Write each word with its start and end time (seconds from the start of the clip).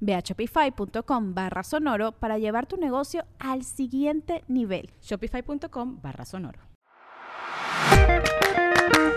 Ve 0.00 0.14
a 0.14 0.20
shopify.com 0.20 1.34
barra 1.34 1.62
sonoro 1.62 2.12
para 2.12 2.38
llevar 2.38 2.66
tu 2.66 2.76
negocio 2.76 3.24
al 3.38 3.64
siguiente 3.64 4.44
nivel. 4.48 4.90
Shopify.com 5.02 6.00
barra 6.02 6.24
sonoro. 6.24 6.60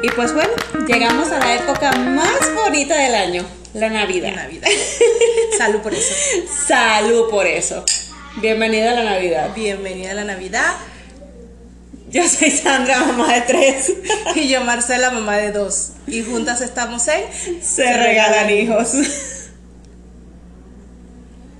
Y 0.03 0.09
pues 0.09 0.33
bueno, 0.33 0.51
llegamos 0.87 1.31
a 1.31 1.39
la 1.39 1.55
época 1.55 1.91
más 1.91 2.53
bonita 2.55 2.95
del 2.97 3.13
año, 3.13 3.45
la 3.73 3.89
Navidad. 3.89 4.35
Navidad. 4.35 4.67
Salud 5.57 5.79
por 5.81 5.93
eso. 5.93 6.13
Salud 6.67 7.29
por 7.29 7.45
eso. 7.45 7.85
Bienvenida 8.41 8.91
a 8.91 8.93
la 8.95 9.03
Navidad. 9.03 9.53
Bienvenida 9.53 10.11
a 10.11 10.13
la 10.15 10.23
Navidad. 10.23 10.73
Yo 12.09 12.27
soy 12.27 12.49
Sandra, 12.51 12.99
mamá 12.99 13.33
de 13.33 13.41
tres. 13.41 13.93
Y 14.35 14.49
yo 14.49 14.61
Marcela, 14.61 15.11
mamá 15.11 15.37
de 15.37 15.51
dos. 15.51 15.91
Y 16.07 16.23
juntas 16.23 16.61
estamos 16.61 17.07
en 17.07 17.23
Se 17.61 17.93
regalan 17.93 18.49
hijos. 18.49 18.93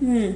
Mm. 0.02 0.36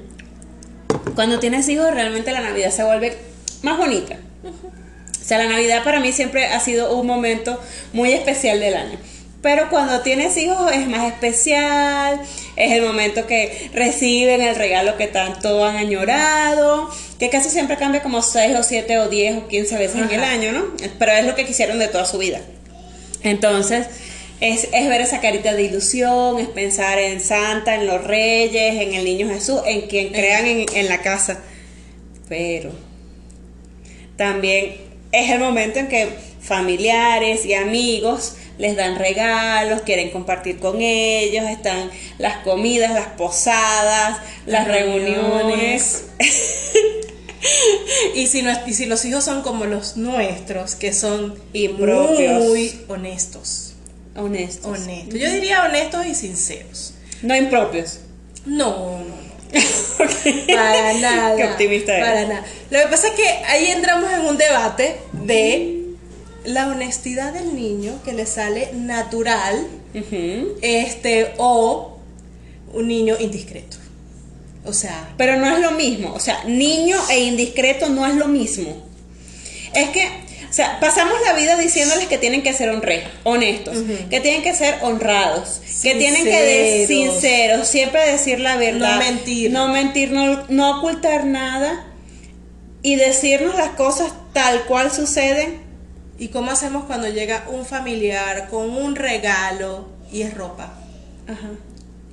Cuando 1.16 1.40
tienes 1.40 1.68
hijos, 1.68 1.94
realmente 1.94 2.32
la 2.32 2.42
Navidad 2.42 2.72
se 2.72 2.84
vuelve 2.84 3.18
más 3.62 3.78
bonita. 3.78 4.18
O 4.46 5.28
sea, 5.28 5.40
la 5.40 5.48
Navidad 5.48 5.84
para 5.84 6.00
mí 6.00 6.12
siempre 6.12 6.46
ha 6.46 6.60
sido 6.60 6.96
un 6.96 7.08
momento 7.08 7.60
muy 7.94 8.14
especial 8.14 8.60
del 8.60 8.76
año. 8.76 8.98
Pero 9.42 9.70
cuando 9.70 10.02
tienes 10.02 10.38
hijos 10.38 10.72
es 10.72 10.88
más 10.88 11.06
especial, 11.06 12.20
es 12.56 12.72
el 12.72 12.82
momento 12.84 13.28
que 13.28 13.70
reciben 13.74 14.42
el 14.42 14.56
regalo 14.56 14.98
que 14.98 15.08
tanto 15.08 15.64
han 15.64 15.76
añorado, 15.76 16.90
que 17.20 17.30
casi 17.30 17.50
siempre 17.50 17.78
cambia 17.78 18.02
como 18.02 18.22
6 18.22 18.56
o 18.58 18.64
7 18.64 19.00
o 19.00 19.10
10 19.10 19.38
o 19.38 19.48
15 19.48 19.78
veces 19.78 20.02
en 20.02 20.12
el 20.12 20.24
año, 20.24 20.52
¿no? 20.52 20.66
Pero 20.98 21.12
es 21.12 21.26
lo 21.26 21.36
que 21.36 21.46
quisieron 21.46 21.78
de 21.78 21.88
toda 21.88 22.06
su 22.06 22.18
vida. 22.18 22.40
Entonces, 23.22 23.88
es, 24.40 24.72
ver 24.72 25.02
esa 25.02 25.22
carita 25.22 25.54
de 25.54 25.64
ilusión, 25.64 26.40
es 26.40 26.48
pensar 26.48 27.00
en 27.00 27.22
Santa, 27.22 27.76
en 27.76 27.88
los 27.88 28.04
reyes, 28.04 28.82
en 28.82 28.94
el 28.94 29.06
niño 29.06 29.28
Jesús, 29.30 29.62
en 29.66 29.82
quien 29.88 30.10
crean 30.10 30.46
en, 30.46 30.66
en 30.74 30.88
la 30.88 31.02
casa. 31.02 31.40
Pero 32.28 32.72
también 34.18 34.76
es 35.12 35.32
el 35.32 35.40
momento 35.40 35.80
en 35.80 35.88
que 35.88 36.10
familiares 36.42 37.46
y 37.46 37.54
amigos 37.54 38.36
les 38.58 38.76
dan 38.76 38.98
regalos, 38.98 39.82
quieren 39.82 40.12
compartir 40.12 40.60
con 40.60 40.82
ellos, 40.82 41.46
están 41.50 41.90
las 42.18 42.38
comidas, 42.38 42.94
las 42.94 43.08
posadas, 43.08 44.20
las, 44.46 44.68
reuniones. 44.68 46.06
y, 48.16 48.28
si 48.28 48.42
no, 48.42 48.52
y 48.66 48.74
si 48.74 48.86
los 48.86 49.04
hijos 49.06 49.24
son 49.26 49.42
como 49.42 49.66
los 49.66 49.98
nuestros, 49.98 50.76
que 50.76 50.94
son 50.94 51.36
impropios, 51.54 52.44
muy 52.44 52.82
honestos. 52.88 53.75
Honestos. 54.16 54.80
Honestos. 54.80 55.20
Yo 55.20 55.32
diría 55.32 55.64
honestos 55.64 56.06
y 56.06 56.16
sinceros. 56.16 56.94
No 57.22 57.36
impropios. 57.36 58.00
No, 58.46 59.00
no, 59.00 59.06
no. 59.06 59.26
Para 60.56 60.94
nada. 60.94 61.36
Qué 61.36 61.44
optimista 61.46 61.94
eres. 61.94 62.08
Para 62.08 62.28
nada. 62.28 62.46
Lo 62.70 62.80
que 62.80 62.88
pasa 62.88 63.08
es 63.10 63.14
que 63.14 63.28
ahí 63.28 63.68
entramos 63.68 64.12
en 64.12 64.22
un 64.22 64.38
debate 64.38 64.98
de 65.12 65.86
la 66.46 66.68
honestidad 66.68 67.34
del 67.34 67.56
niño 67.56 68.00
que 68.04 68.14
le 68.14 68.26
sale 68.26 68.72
natural, 68.74 69.68
este, 70.62 71.34
o 71.38 71.98
un 72.74 72.88
niño 72.88 73.16
indiscreto. 73.20 73.78
O 74.66 74.74
sea. 74.74 75.14
Pero 75.18 75.38
no 75.38 75.50
es 75.56 75.60
lo 75.60 75.72
mismo. 75.72 76.14
O 76.14 76.20
sea, 76.20 76.44
niño 76.46 76.98
e 77.10 77.20
indiscreto 77.20 77.90
no 77.90 78.06
es 78.06 78.16
lo 78.16 78.28
mismo. 78.28 78.84
Es 79.74 79.90
que 79.90 80.25
sea, 80.56 80.80
pasamos 80.80 81.18
la 81.26 81.34
vida 81.34 81.58
diciéndoles 81.58 82.08
que 82.08 82.18
tienen 82.18 82.42
que 82.42 82.54
ser 82.54 82.70
honestos, 83.24 83.78
que 84.10 84.22
tienen 84.22 84.42
que 84.42 84.54
ser 84.54 84.78
honrados, 84.84 85.62
que 85.84 85.96
tienen 85.96 86.24
que 86.24 86.32
ser 86.32 86.88
sinceros, 86.88 87.68
siempre 87.68 88.10
decir 88.10 88.40
la 88.40 88.56
verdad. 88.56 88.94
No 88.94 89.00
mentir. 89.00 89.52
No 89.52 89.68
mentir, 89.68 90.12
no, 90.12 90.78
ocultar 90.78 91.26
nada 91.26 91.86
y 92.82 92.96
decirnos 92.96 93.56
las 93.56 93.72
cosas 93.72 94.14
tal 94.32 94.64
cual 94.64 94.94
suceden. 94.94 95.60
¿Y 96.18 96.30
cómo 96.30 96.52
hacemos 96.52 96.86
cuando 96.86 97.10
llega 97.10 97.46
un 97.50 97.66
familiar 97.66 98.48
con 98.48 98.70
un 98.70 98.96
regalo 98.96 99.90
y 100.10 100.22
es 100.22 100.34
ropa? 100.34 100.74
Ajá. 101.28 101.50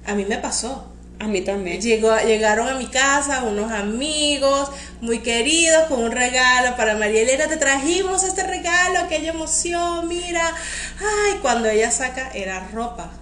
A 0.05 0.17
mí 0.17 0.25
me 0.25 0.39
pasó. 0.39 0.92
A 1.22 1.28
mí 1.28 1.41
también. 1.41 1.81
Llegó, 1.81 2.19
llegaron 2.19 2.69
a 2.69 2.75
mi 2.75 2.87
casa 2.87 3.44
unos 3.44 3.71
amigos 3.71 4.72
muy 5.00 5.21
queridos 5.21 5.84
con 5.84 6.03
un 6.03 6.10
regalo 6.10 6.77
para 6.77 6.97
María 6.97 7.22
Elena. 7.22 7.47
Te 7.47 7.56
trajimos 7.56 8.25
este 8.25 8.43
regalo, 8.43 8.99
aquella 8.99 9.31
emoción, 9.31 10.09
mira. 10.09 10.53
Ay, 10.99 11.38
cuando 11.41 11.69
ella 11.69 11.93
saca 11.93 12.28
era 12.34 12.66
ropa. 12.72 13.12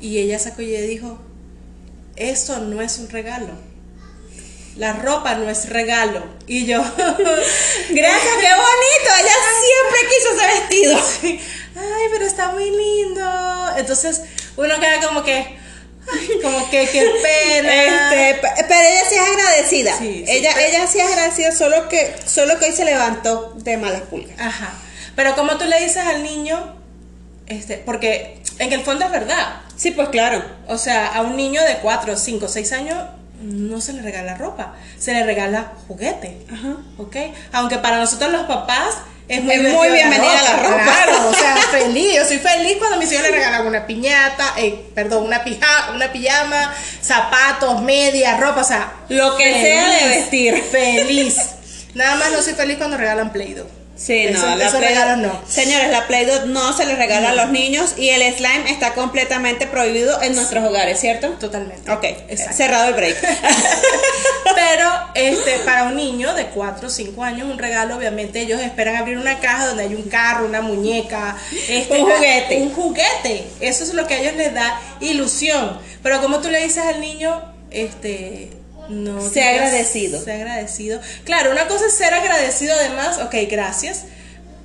Y 0.00 0.18
ella 0.18 0.40
sacó 0.40 0.62
y 0.62 0.72
le 0.72 0.82
dijo, 0.82 1.20
eso 2.16 2.58
no 2.58 2.82
es 2.82 2.98
un 2.98 3.08
regalo. 3.08 3.52
La 4.74 4.94
ropa 4.94 5.36
no 5.36 5.48
es 5.48 5.68
regalo. 5.68 6.24
Y 6.48 6.66
yo, 6.66 6.78
gracias, 6.98 8.34
qué 8.40 8.50
bonito. 8.56 9.10
Ella 9.20 9.36
siempre 9.62 10.00
quiso 10.08 10.34
ese 10.34 10.46
vestido. 10.60 11.38
Ay, 11.76 12.08
pero 12.10 12.24
está 12.24 12.50
muy 12.50 12.68
lindo. 12.68 13.22
Entonces 13.76 14.22
uno 14.56 14.80
queda 14.80 15.00
como 15.06 15.22
que, 15.22 15.58
como 16.42 16.70
que 16.70 16.88
qué 16.88 17.10
pena. 17.22 18.30
Este, 18.30 18.40
pero 18.68 18.80
ella 18.80 19.02
sí 19.08 19.14
es 19.14 19.20
agradecida. 19.20 19.98
ella, 20.00 20.50
ella 20.66 20.86
sí 20.86 20.98
es 21.00 21.06
agradecida, 21.06 21.52
solo 21.52 21.88
que, 21.88 22.14
solo 22.26 22.58
que 22.58 22.66
hoy 22.66 22.72
se 22.72 22.84
levantó 22.84 23.54
de 23.56 23.76
malas 23.76 24.02
pulgas. 24.02 24.38
Ajá. 24.38 24.72
Pero 25.16 25.34
como 25.34 25.58
tú 25.58 25.64
le 25.64 25.80
dices 25.80 26.04
al 26.04 26.22
niño, 26.22 26.76
este, 27.46 27.78
porque 27.78 28.40
en 28.58 28.72
el 28.72 28.82
fondo 28.82 29.04
es 29.04 29.10
verdad. 29.10 29.60
Sí, 29.76 29.90
pues 29.90 30.08
claro. 30.08 30.44
O 30.66 30.78
sea, 30.78 31.06
a 31.06 31.22
un 31.22 31.36
niño 31.36 31.62
de 31.62 31.78
4, 31.78 32.16
5, 32.16 32.48
6 32.48 32.72
años 32.72 32.98
no 33.40 33.80
se 33.80 33.92
le 33.92 34.02
regala 34.02 34.34
ropa, 34.36 34.74
se 34.98 35.12
le 35.12 35.24
regala 35.24 35.72
juguete. 35.86 36.38
Ajá. 36.52 36.76
¿Ok? 36.98 37.16
Aunque 37.52 37.78
para 37.78 37.98
nosotros 37.98 38.32
los 38.32 38.42
papás 38.42 38.96
es 39.28 39.44
muy, 39.44 39.90
bienvenida 39.90 40.42
la 40.42 40.56
ropa. 40.62 40.82
Claro, 40.82 41.28
o 41.28 41.34
sea, 41.34 41.56
feliz. 41.70 42.14
Yo 42.16 42.24
soy 42.24 42.38
feliz 42.38 42.76
cuando 42.78 42.96
mis 42.96 43.12
hijos 43.12 43.22
le 43.22 43.30
regalan 43.30 43.66
una 43.66 43.86
piñata, 43.86 44.54
eh, 44.56 44.74
perdón, 44.94 45.24
una, 45.24 45.44
pija, 45.44 45.90
una 45.94 46.10
pijama, 46.10 46.74
zapatos, 47.02 47.82
medias, 47.82 48.40
ropa, 48.40 48.62
o 48.62 48.64
sea. 48.64 48.92
Lo 49.08 49.36
que 49.36 49.52
sea 49.52 49.88
de 49.90 50.08
vestir. 50.08 50.62
Feliz. 50.70 51.36
Nada 51.94 52.16
más 52.16 52.30
no 52.32 52.42
soy 52.42 52.54
feliz 52.54 52.78
cuando 52.78 52.96
regalan 52.96 53.32
Play-Doh. 53.32 53.77
Sí, 53.98 54.26
no, 54.32 54.54
la 54.54 54.70
Play 54.70 54.94
no. 55.16 55.42
Señores, 55.48 55.90
la 55.90 56.06
Play-Doh 56.06 56.46
no 56.46 56.72
se 56.72 56.86
le 56.86 56.94
regala 56.94 57.30
a 57.30 57.34
los 57.34 57.50
niños 57.50 57.94
y 57.96 58.10
el 58.10 58.22
slime 58.32 58.70
está 58.70 58.94
completamente 58.94 59.66
prohibido 59.66 60.22
en 60.22 60.36
nuestros 60.36 60.64
hogares, 60.64 61.00
¿cierto? 61.00 61.30
Totalmente. 61.30 61.90
Ok, 61.90 62.04
cerrado 62.52 62.88
el 62.88 62.94
break. 62.94 63.16
Pero 64.54 64.88
este, 65.14 65.58
para 65.64 65.84
un 65.84 65.96
niño 65.96 66.32
de 66.34 66.46
4 66.46 66.86
o 66.86 66.90
5 66.90 67.24
años, 67.24 67.50
un 67.50 67.58
regalo, 67.58 67.96
obviamente, 67.96 68.40
ellos 68.40 68.60
esperan 68.60 68.96
abrir 68.96 69.18
una 69.18 69.40
caja 69.40 69.66
donde 69.66 69.82
hay 69.82 69.94
un 69.96 70.04
carro, 70.04 70.46
una 70.46 70.60
muñeca, 70.60 71.36
este, 71.68 72.00
un 72.00 72.08
juguete. 72.08 72.56
Un 72.56 72.72
juguete. 72.72 73.48
Eso 73.60 73.82
es 73.82 73.94
lo 73.94 74.06
que 74.06 74.14
a 74.14 74.20
ellos 74.20 74.34
les 74.36 74.54
da 74.54 74.80
ilusión. 75.00 75.76
Pero 76.04 76.20
como 76.20 76.38
tú 76.38 76.48
le 76.50 76.62
dices 76.62 76.84
al 76.84 77.00
niño, 77.00 77.42
este 77.72 78.57
no 78.88 79.20
sea 79.30 79.50
agradecido. 79.50 80.22
Sea 80.22 80.34
agradecido. 80.36 81.00
Claro, 81.24 81.50
una 81.52 81.66
cosa 81.68 81.86
es 81.86 81.94
ser 81.94 82.14
agradecido 82.14 82.74
además, 82.74 83.18
ok, 83.18 83.34
gracias, 83.50 84.04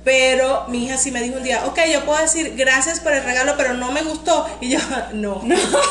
Pero 0.04 0.66
mi 0.68 0.84
hija 0.84 0.98
sí 0.98 1.10
me 1.10 1.22
dijo 1.22 1.36
un 1.38 1.42
día, 1.44 1.64
ok, 1.64 1.78
yo 1.90 2.04
puedo 2.04 2.20
decir 2.20 2.52
gracias 2.58 3.00
por 3.00 3.14
el 3.14 3.24
regalo, 3.24 3.54
pero 3.56 3.72
no 3.72 3.90
me 3.90 4.02
gustó. 4.02 4.46
Y 4.60 4.68
yo, 4.68 4.78
no, 5.14 5.42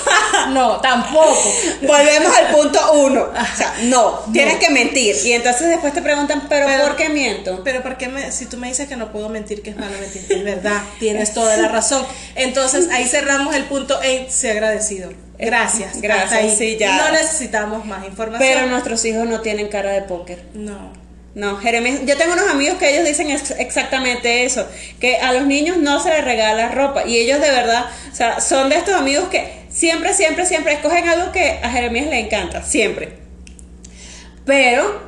no, 0.49 0.79
tampoco. 0.81 1.51
Volvemos 1.81 2.31
al 2.37 2.55
punto 2.55 2.79
uno. 2.93 3.21
O 3.53 3.55
sea, 3.57 3.73
no, 3.83 4.19
tienes 4.31 4.57
que 4.57 4.69
mentir. 4.69 5.15
Y 5.23 5.33
entonces 5.33 5.67
después 5.67 5.93
te 5.95 6.01
preguntan, 6.03 6.47
¿pero, 6.47 6.67
Pero- 6.67 6.83
por 6.83 6.95
qué 6.95 7.09
miento? 7.09 7.63
Pero 7.63 7.81
¿por 7.81 7.97
qué 7.97 8.07
me, 8.07 8.31
si 8.31 8.45
tú 8.45 8.57
me 8.57 8.67
dices 8.67 8.87
que 8.87 8.95
no 8.95 9.11
puedo 9.11 9.29
mentir, 9.29 9.63
que 9.63 9.71
es 9.71 9.77
malo 9.77 9.95
mentir? 9.99 10.25
Es 10.29 10.43
verdad, 10.43 10.81
tienes 10.99 11.33
toda 11.33 11.57
la 11.57 11.67
razón. 11.69 12.05
Entonces 12.35 12.89
ahí 12.91 13.07
cerramos 13.07 13.55
el 13.55 13.63
punto 13.65 13.99
en 14.03 14.29
ser 14.29 14.57
agradecido. 14.57 15.11
Gracias. 15.45 16.01
Gracias, 16.01 16.23
hasta 16.31 16.35
ahí. 16.37 16.55
sí, 16.55 16.77
ya. 16.79 16.97
No 16.97 17.11
necesitamos 17.11 17.85
más 17.85 18.05
información. 18.05 18.49
Pero 18.53 18.67
nuestros 18.67 19.03
hijos 19.05 19.25
no 19.27 19.41
tienen 19.41 19.67
cara 19.69 19.91
de 19.91 20.01
póker. 20.03 20.43
No. 20.53 20.91
No, 21.35 21.57
Jeremías, 21.57 22.01
yo 22.05 22.15
tengo 22.15 22.33
unos 22.33 22.47
amigos 22.47 22.77
que 22.77 22.91
ellos 22.93 23.07
dicen 23.07 23.31
ex- 23.31 23.55
exactamente 23.57 24.45
eso, 24.45 24.67
que 24.99 25.17
a 25.17 25.33
los 25.33 25.47
niños 25.47 25.77
no 25.77 25.99
se 25.99 26.09
les 26.09 26.23
regala 26.23 26.67
ropa 26.69 27.07
y 27.07 27.17
ellos 27.17 27.41
de 27.41 27.49
verdad, 27.49 27.85
o 28.11 28.15
sea, 28.15 28.39
son 28.39 28.69
de 28.69 28.75
estos 28.75 28.93
amigos 28.93 29.29
que 29.29 29.51
siempre, 29.67 30.13
siempre, 30.13 30.45
siempre 30.45 30.73
escogen 30.73 31.09
algo 31.09 31.31
que 31.31 31.59
a 31.63 31.71
Jeremías 31.71 32.05
le 32.05 32.19
encanta, 32.19 32.61
siempre. 32.61 33.13
Pero, 34.45 35.01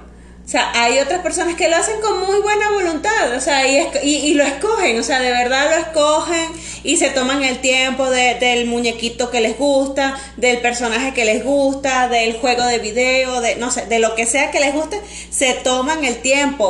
o 0.46 0.48
sea, 0.48 0.72
hay 0.76 1.00
otras 1.00 1.22
personas 1.22 1.56
que 1.56 1.68
lo 1.70 1.76
hacen 1.76 2.00
con 2.02 2.20
muy 2.20 2.40
buena 2.40 2.70
voluntad, 2.72 3.36
o 3.36 3.42
sea, 3.42 3.68
y, 3.68 3.80
y, 4.04 4.16
y 4.28 4.34
lo 4.36 4.44
escogen, 4.44 5.00
o 5.00 5.02
sea, 5.04 5.20
de 5.20 5.32
verdad 5.32 5.72
lo 5.72 5.78
escogen 5.78 6.52
y 6.84 6.98
se 6.98 7.10
toman 7.10 7.44
el 7.44 7.58
tiempo 7.62 8.08
de- 8.12 8.36
del 8.36 8.68
muñequito 8.68 9.32
que 9.32 9.42
les 9.42 9.58
gusta, 9.58 10.16
del 10.38 10.60
personaje 10.62 11.14
que 11.16 11.26
les 11.26 11.44
gusta, 11.44 12.10
del 12.10 12.38
juego 12.38 12.64
de 12.68 12.78
video, 12.78 13.42
de 13.42 13.56
no 13.56 13.72
sé, 13.72 13.88
de 13.88 13.98
lo 13.98 14.14
que 14.14 14.28
sea 14.28 14.52
que 14.52 14.60
les 14.60 14.72
guste, 14.74 15.02
se 15.32 15.54
toman 15.56 16.06
el 16.06 16.18
tiempo, 16.22 16.66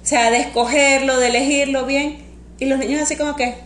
o 0.00 0.06
sea, 0.06 0.30
de 0.30 0.38
escogerlo, 0.38 1.18
de 1.18 1.26
elegirlo 1.26 1.86
bien, 1.86 2.24
y 2.60 2.66
los 2.66 2.78
niños 2.78 3.02
así 3.02 3.16
como 3.16 3.34
que, 3.34 3.56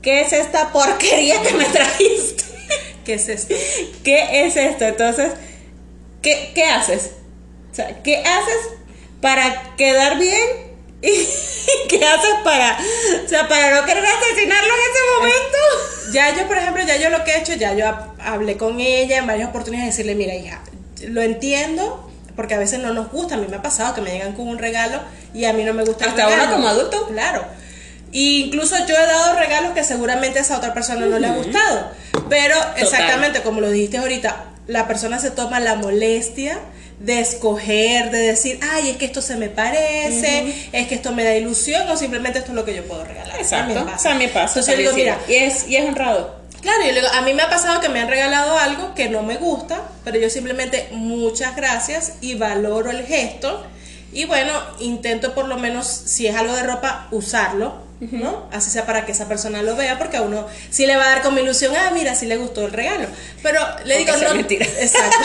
¿qué 0.00 0.22
es 0.22 0.32
esta 0.32 0.72
porquería 0.72 1.42
que 1.42 1.52
me 1.52 1.66
trajiste? 1.66 2.44
¿Qué 3.04 3.12
es 3.14 3.28
esto? 3.28 3.54
¿Qué 4.04 4.46
es 4.46 4.56
esto? 4.56 4.86
Entonces, 4.86 5.32
¿qué, 6.22 6.52
qué 6.54 6.64
haces? 6.64 7.10
O 7.70 7.74
sea, 7.74 8.02
¿qué 8.02 8.18
haces 8.18 8.56
para 9.20 9.74
quedar 9.76 10.18
bien? 10.18 10.70
¿Y 11.02 11.88
qué 11.88 12.04
haces 12.04 12.34
para, 12.44 12.78
o 13.24 13.28
sea, 13.28 13.48
para 13.48 13.80
no 13.80 13.86
querer 13.86 14.04
asesinarlo 14.04 14.68
en 14.74 14.80
ese 14.80 15.00
momento? 15.16 16.12
Ya 16.12 16.36
yo, 16.36 16.46
por 16.48 16.58
ejemplo, 16.58 16.82
ya 16.84 16.96
yo 16.96 17.10
lo 17.10 17.24
que 17.24 17.32
he 17.32 17.38
hecho, 17.38 17.54
ya 17.54 17.72
yo 17.74 17.86
hab- 17.86 18.12
hablé 18.20 18.56
con 18.56 18.80
ella 18.80 19.18
en 19.18 19.26
varias 19.26 19.48
oportunidades 19.48 19.96
de 19.96 20.02
decirle, 20.04 20.14
mira 20.14 20.34
hija, 20.34 20.60
lo 21.06 21.22
entiendo, 21.22 22.10
porque 22.36 22.54
a 22.54 22.58
veces 22.58 22.80
no 22.80 22.92
nos 22.92 23.10
gusta, 23.10 23.36
a 23.36 23.38
mí 23.38 23.46
me 23.48 23.56
ha 23.56 23.62
pasado 23.62 23.94
que 23.94 24.00
me 24.00 24.10
llegan 24.10 24.32
con 24.34 24.48
un 24.48 24.58
regalo 24.58 25.00
y 25.32 25.44
a 25.44 25.52
mí 25.52 25.62
no 25.64 25.72
me 25.72 25.84
gusta 25.84 26.06
Hasta 26.06 26.26
regalo. 26.28 26.52
como 26.52 26.68
adulto. 26.68 27.06
Claro. 27.08 27.44
Y 28.12 28.44
incluso 28.46 28.76
yo 28.86 28.94
he 28.96 29.06
dado 29.06 29.38
regalos 29.38 29.72
que 29.72 29.84
seguramente 29.84 30.40
a 30.40 30.42
esa 30.42 30.56
otra 30.58 30.74
persona 30.74 31.06
no 31.06 31.18
le 31.18 31.28
ha 31.28 31.32
gustado. 31.32 31.90
Pero 32.28 32.56
exactamente 32.76 33.42
como 33.42 33.60
lo 33.60 33.70
dijiste 33.70 33.98
ahorita, 33.98 34.44
la 34.66 34.88
persona 34.88 35.18
se 35.20 35.30
toma 35.30 35.60
la 35.60 35.76
molestia 35.76 36.58
de 37.00 37.18
escoger, 37.18 38.10
de 38.10 38.18
decir, 38.18 38.60
ay, 38.72 38.90
es 38.90 38.96
que 38.98 39.06
esto 39.06 39.22
se 39.22 39.36
me 39.36 39.48
parece, 39.48 40.68
es 40.70 40.86
que 40.86 40.94
esto 40.94 41.12
me 41.12 41.24
da 41.24 41.34
ilusión, 41.34 41.88
o 41.88 41.96
simplemente 41.96 42.38
esto 42.38 42.52
es 42.52 42.56
lo 42.56 42.64
que 42.64 42.74
yo 42.74 42.84
puedo 42.84 43.04
regalar. 43.04 43.36
Exacto, 43.38 43.74
También 44.02 44.18
me 44.18 44.28
pasa. 44.28 44.60
Entonces 44.60 44.74
yo 44.74 44.80
digo, 44.80 44.92
mira, 44.92 45.18
y 45.26 45.34
es, 45.34 45.66
y 45.66 45.76
es 45.76 45.88
honrado. 45.88 46.38
Claro, 46.60 46.80
yo 46.84 46.92
le 46.92 47.00
digo, 47.00 47.08
a 47.14 47.22
mí 47.22 47.32
me 47.32 47.42
ha 47.42 47.48
pasado 47.48 47.80
que 47.80 47.88
me 47.88 48.00
han 48.00 48.08
regalado 48.08 48.58
algo 48.58 48.94
que 48.94 49.08
no 49.08 49.22
me 49.22 49.38
gusta, 49.38 49.80
pero 50.04 50.18
yo 50.18 50.28
simplemente 50.28 50.88
muchas 50.92 51.56
gracias 51.56 52.14
y 52.20 52.34
valoro 52.34 52.90
el 52.90 53.06
gesto. 53.06 53.64
Y 54.12 54.26
bueno, 54.26 54.52
intento 54.78 55.34
por 55.34 55.48
lo 55.48 55.56
menos, 55.56 55.86
si 55.86 56.26
es 56.26 56.36
algo 56.36 56.54
de 56.54 56.64
ropa, 56.64 57.08
usarlo, 57.12 57.89
¿no? 58.00 58.48
Así 58.50 58.70
sea 58.70 58.86
para 58.86 59.04
que 59.04 59.12
esa 59.12 59.28
persona 59.28 59.62
lo 59.62 59.76
vea, 59.76 59.98
porque 59.98 60.16
a 60.16 60.22
uno 60.22 60.46
sí 60.70 60.86
le 60.86 60.96
va 60.96 61.04
a 61.04 61.08
dar 61.08 61.22
como 61.22 61.38
ilusión, 61.38 61.74
ah, 61.76 61.90
mira, 61.92 62.14
sí 62.14 62.26
le 62.26 62.36
gustó 62.36 62.64
el 62.64 62.72
regalo. 62.72 63.06
Pero 63.42 63.60
le 63.84 63.98
digo, 63.98 64.12
no. 64.16 64.34
mentira. 64.34 64.66
Exacto. 64.80 65.18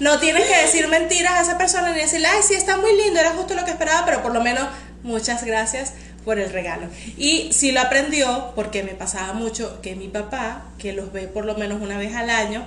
no 0.00 0.18
tienes 0.18 0.46
que 0.46 0.56
decir 0.56 0.88
mentiras 0.88 1.34
a 1.34 1.42
esa 1.42 1.58
persona 1.58 1.92
ni 1.92 2.00
decirle, 2.00 2.28
ay, 2.28 2.40
sí, 2.46 2.54
está 2.54 2.76
muy 2.76 2.96
lindo, 2.96 3.20
era 3.20 3.32
justo 3.32 3.54
lo 3.54 3.64
que 3.64 3.72
esperaba, 3.72 4.04
pero 4.06 4.22
por 4.22 4.32
lo 4.32 4.40
menos 4.40 4.66
muchas 5.02 5.44
gracias 5.44 5.92
por 6.24 6.38
el 6.38 6.50
regalo. 6.50 6.88
Y 7.16 7.52
sí 7.52 7.72
lo 7.72 7.80
aprendió 7.80 8.52
porque 8.54 8.82
me 8.82 8.92
pasaba 8.92 9.32
mucho 9.32 9.80
que 9.80 9.94
mi 9.94 10.08
papá, 10.08 10.64
que 10.78 10.92
los 10.92 11.12
ve 11.12 11.28
por 11.28 11.44
lo 11.44 11.56
menos 11.56 11.80
una 11.80 11.98
vez 11.98 12.14
al 12.14 12.30
año, 12.30 12.66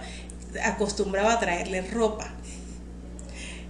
acostumbraba 0.64 1.34
a 1.34 1.40
traerle 1.40 1.82
ropa. 1.82 2.32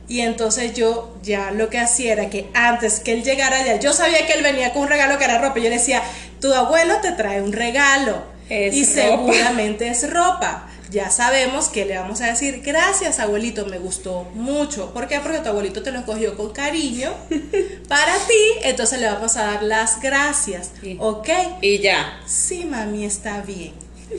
Y 0.10 0.22
entonces 0.22 0.74
yo 0.74 1.16
ya 1.22 1.52
lo 1.52 1.70
que 1.70 1.78
hacía 1.78 2.14
era 2.14 2.30
que 2.32 2.50
antes 2.56 3.00
que 3.00 3.14
él 3.14 3.24
llegara 3.24 3.64
ya, 3.64 3.80
yo 3.80 3.94
sabía 3.94 4.26
que 4.26 4.34
él 4.34 4.44
venía 4.44 4.74
con 4.74 4.82
un 4.82 4.88
regalo 4.88 5.20
que 5.20 5.26
era 5.26 5.38
ropa. 5.38 5.60
Yo 5.60 5.70
le 5.70 5.78
decía, 5.78 6.02
tu 6.42 6.52
abuelo 6.52 6.96
te 7.02 7.12
trae 7.12 7.42
un 7.42 7.54
regalo. 7.54 8.24
Es 8.50 8.74
y 8.74 8.86
ropa. 8.86 9.02
seguramente 9.02 9.88
es 9.88 10.12
ropa. 10.12 10.68
Ya 10.90 11.12
sabemos 11.12 11.70
que 11.70 11.86
le 11.86 11.96
vamos 12.00 12.22
a 12.22 12.26
decir, 12.26 12.64
gracias 12.66 13.20
abuelito, 13.20 13.68
me 13.68 13.78
gustó 13.78 14.24
mucho. 14.34 14.92
¿Por 14.92 15.08
qué? 15.08 15.20
Porque 15.20 15.38
tu 15.38 15.50
abuelito 15.50 15.84
te 15.84 15.92
lo 15.92 16.00
escogió 16.00 16.36
con 16.36 16.50
cariño 16.50 17.14
para 17.88 18.16
ti, 18.16 18.64
entonces 18.64 19.00
le 19.00 19.06
vamos 19.06 19.38
a 19.38 19.44
dar 19.44 19.62
las 19.62 20.02
gracias. 20.02 20.72
Sí. 20.82 20.98
¿Ok? 21.00 21.30
Y 21.62 21.78
ya. 21.78 22.20
Sí, 22.26 22.66
mami, 22.66 23.06
está 23.06 23.42
bien. 23.42 23.74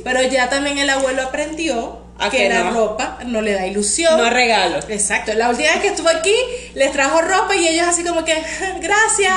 Pero 0.04 0.22
ya 0.22 0.48
también 0.48 0.78
el 0.78 0.88
abuelo 0.88 1.22
aprendió 1.22 1.98
¿A 2.09 2.09
que 2.28 2.36
que 2.38 2.48
la 2.48 2.64
no? 2.64 2.72
ropa 2.72 3.18
no 3.24 3.40
le 3.40 3.52
da 3.54 3.66
ilusión. 3.66 4.18
No 4.18 4.26
es 4.26 4.32
regalo. 4.32 4.78
Exacto, 4.88 5.32
la 5.34 5.48
última 5.48 5.70
vez 5.70 5.80
que 5.80 5.88
estuvo 5.88 6.08
aquí 6.08 6.34
les 6.74 6.92
trajo 6.92 7.20
ropa 7.22 7.54
y 7.56 7.66
ellos 7.68 7.86
así 7.88 8.04
como 8.04 8.24
que, 8.24 8.34
gracias, 8.80 9.34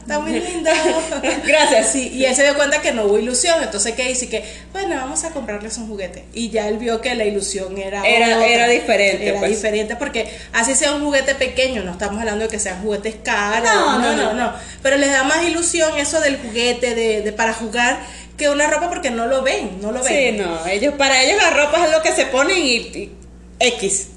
está 0.00 0.18
muy 0.18 0.32
lindo. 0.32 0.70
Gracias. 1.46 1.92
Sí, 1.92 2.08
y 2.12 2.24
él 2.24 2.34
se 2.34 2.42
dio 2.42 2.54
cuenta 2.56 2.80
que 2.80 2.92
no 2.92 3.04
hubo 3.04 3.18
ilusión, 3.18 3.62
entonces 3.62 3.94
¿qué 3.94 4.10
hice? 4.10 4.28
Que, 4.28 4.44
bueno, 4.72 4.96
vamos 4.96 5.24
a 5.24 5.30
comprarles 5.30 5.78
un 5.78 5.88
juguete. 5.88 6.24
Y 6.34 6.50
ya 6.50 6.68
él 6.68 6.78
vio 6.78 7.00
que 7.00 7.14
la 7.14 7.24
ilusión 7.24 7.78
era 7.78 8.02
Era- 8.06 8.36
otra. 8.36 8.46
era 8.46 8.68
diferente, 8.68 9.28
Era 9.28 9.38
pues. 9.38 9.50
diferente 9.50 9.96
porque 9.96 10.28
así 10.52 10.74
sea 10.74 10.92
un 10.92 11.04
juguete 11.04 11.34
pequeño, 11.34 11.82
no 11.82 11.92
estamos 11.92 12.18
hablando 12.18 12.44
de 12.44 12.50
que 12.50 12.58
sean 12.58 12.82
juguetes 12.82 13.16
caros. 13.22 13.68
No, 13.72 13.98
no, 13.98 14.12
no, 14.12 14.16
no, 14.16 14.32
no. 14.32 14.46
no. 14.46 14.52
Pero 14.82 14.96
les 14.96 15.10
da 15.12 15.22
más 15.24 15.42
ilusión 15.44 15.96
eso 15.98 16.20
del 16.20 16.36
juguete, 16.38 16.94
de, 16.94 17.22
de 17.22 17.32
para 17.32 17.52
jugar, 17.52 17.98
que 18.36 18.48
una 18.48 18.66
ropa 18.68 18.88
porque 18.88 19.10
no 19.10 19.26
lo 19.26 19.42
ven, 19.42 19.78
no 19.80 19.92
lo 19.92 20.02
Sí, 20.04 20.12
ven. 20.14 20.38
no, 20.38 20.66
ellos, 20.66 20.94
para 20.94 21.22
ellos 21.22 21.36
la 21.42 21.50
ropa 21.50 21.84
es 21.86 21.92
lo 21.92 22.02
que 22.02 22.12
se 22.12 22.26
ponen 22.26 22.58
y, 22.58 22.76
y 22.76 23.12
X. 23.60 24.08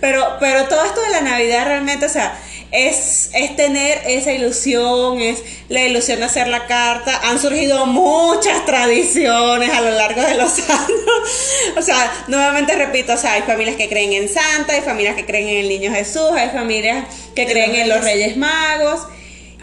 Pero, 0.00 0.36
pero 0.40 0.64
todo 0.64 0.84
esto 0.84 1.00
de 1.00 1.10
la 1.10 1.20
Navidad 1.20 1.66
realmente, 1.66 2.06
o 2.06 2.08
sea, 2.08 2.38
es, 2.70 3.30
es 3.32 3.56
tener 3.56 4.02
esa 4.06 4.32
ilusión, 4.32 5.20
es 5.20 5.42
la 5.68 5.82
ilusión 5.84 6.18
de 6.18 6.26
hacer 6.26 6.48
la 6.48 6.66
carta. 6.66 7.18
Han 7.24 7.38
surgido 7.38 7.86
muchas 7.86 8.66
tradiciones 8.66 9.70
a 9.70 9.80
lo 9.80 9.90
largo 9.92 10.20
de 10.22 10.34
los 10.34 10.58
años. 10.68 11.76
O 11.76 11.82
sea, 11.82 12.12
nuevamente 12.28 12.74
repito, 12.74 13.14
o 13.14 13.16
sea, 13.16 13.34
hay 13.34 13.42
familias 13.42 13.76
que 13.76 13.88
creen 13.88 14.12
en 14.12 14.28
Santa, 14.28 14.74
hay 14.74 14.82
familias 14.82 15.16
que 15.16 15.24
creen 15.24 15.48
en 15.48 15.56
el 15.58 15.68
Niño 15.68 15.92
Jesús, 15.94 16.30
hay 16.34 16.50
familias 16.50 17.06
que 17.34 17.46
creen 17.46 17.74
en 17.74 17.88
los. 17.88 18.02
Reyes 18.02 18.36
Magos. 18.36 19.00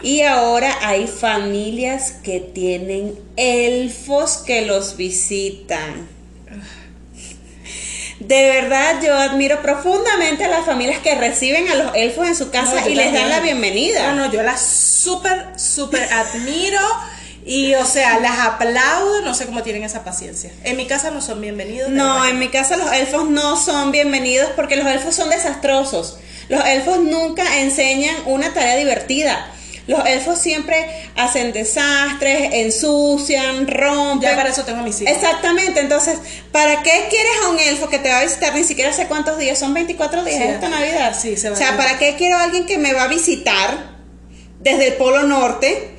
Y 0.02 0.22
ahora 0.22 0.76
hay 0.82 1.06
familias 1.06 2.12
que 2.22 2.40
tienen 2.40 3.18
elfos 3.36 4.38
que 4.38 4.62
los 4.62 4.96
visitan. 4.96 6.08
De 8.20 8.48
verdad, 8.48 8.96
yo 9.02 9.14
admiro 9.14 9.60
profundamente 9.60 10.44
a 10.44 10.48
las 10.48 10.64
familias 10.64 11.00
que 11.00 11.14
reciben 11.14 11.68
a 11.68 11.74
los 11.74 11.94
elfos 11.94 12.26
en 12.26 12.34
su 12.34 12.50
casa 12.50 12.80
No, 12.80 12.88
y 12.88 12.94
les 12.94 13.12
dan 13.12 13.28
la 13.28 13.40
bienvenida. 13.40 14.12
No, 14.12 14.26
no, 14.26 14.32
yo 14.32 14.42
las 14.42 14.60
súper, 14.60 15.48
súper 15.58 16.08
admiro 16.12 16.80
y, 17.44 17.74
o 17.74 17.84
sea, 17.84 18.18
las 18.18 18.38
aplaudo. 18.40 19.20
No 19.20 19.34
sé 19.34 19.46
cómo 19.46 19.62
tienen 19.62 19.84
esa 19.84 20.02
paciencia. 20.02 20.50
En 20.64 20.76
mi 20.76 20.86
casa 20.86 21.10
no 21.10 21.20
son 21.20 21.40
bienvenidos. 21.40 21.90
No, 21.90 22.26
en 22.26 22.38
mi 22.38 22.48
casa 22.48 22.76
los 22.76 22.90
elfos 22.92 23.28
no 23.28 23.56
son 23.56 23.92
bienvenidos 23.92 24.50
porque 24.56 24.76
los 24.76 24.86
elfos 24.86 25.14
son 25.14 25.28
desastrosos. 25.28 26.18
Los 26.48 26.64
elfos 26.64 27.00
nunca 27.00 27.60
enseñan 27.60 28.16
una 28.26 28.52
tarea 28.54 28.76
divertida. 28.76 29.52
Los 29.86 30.04
elfos 30.06 30.38
siempre 30.40 30.84
hacen 31.14 31.52
desastres, 31.52 32.48
ensucian, 32.52 33.68
rompen. 33.68 34.28
Ya 34.30 34.36
para 34.36 34.50
eso 34.50 34.64
tengo 34.64 34.80
a 34.80 34.82
mis 34.82 35.00
hijos. 35.00 35.14
Exactamente, 35.14 35.80
entonces, 35.80 36.18
¿para 36.50 36.82
qué 36.82 37.06
quieres 37.08 37.32
a 37.44 37.48
un 37.50 37.58
elfo 37.60 37.88
que 37.88 37.98
te 37.98 38.08
va 38.08 38.18
a 38.18 38.22
visitar? 38.24 38.54
Ni 38.54 38.64
siquiera 38.64 38.92
sé 38.92 39.06
cuántos 39.06 39.38
días, 39.38 39.58
son 39.58 39.74
24 39.74 40.24
días 40.24 40.36
Sí, 40.38 40.42
esta 40.48 40.68
Navidad. 40.68 41.16
sí, 41.18 41.36
se 41.36 41.50
va 41.50 41.54
o 41.54 41.58
sea, 41.58 41.74
a- 41.74 41.76
¿para 41.76 41.98
qué 41.98 42.16
quiero 42.16 42.36
a 42.36 42.44
alguien 42.44 42.66
que 42.66 42.78
me 42.78 42.92
va 42.94 43.04
a 43.04 43.08
visitar 43.08 43.96
desde 44.60 44.88
el 44.88 44.94
Polo 44.94 45.22
Norte 45.22 45.95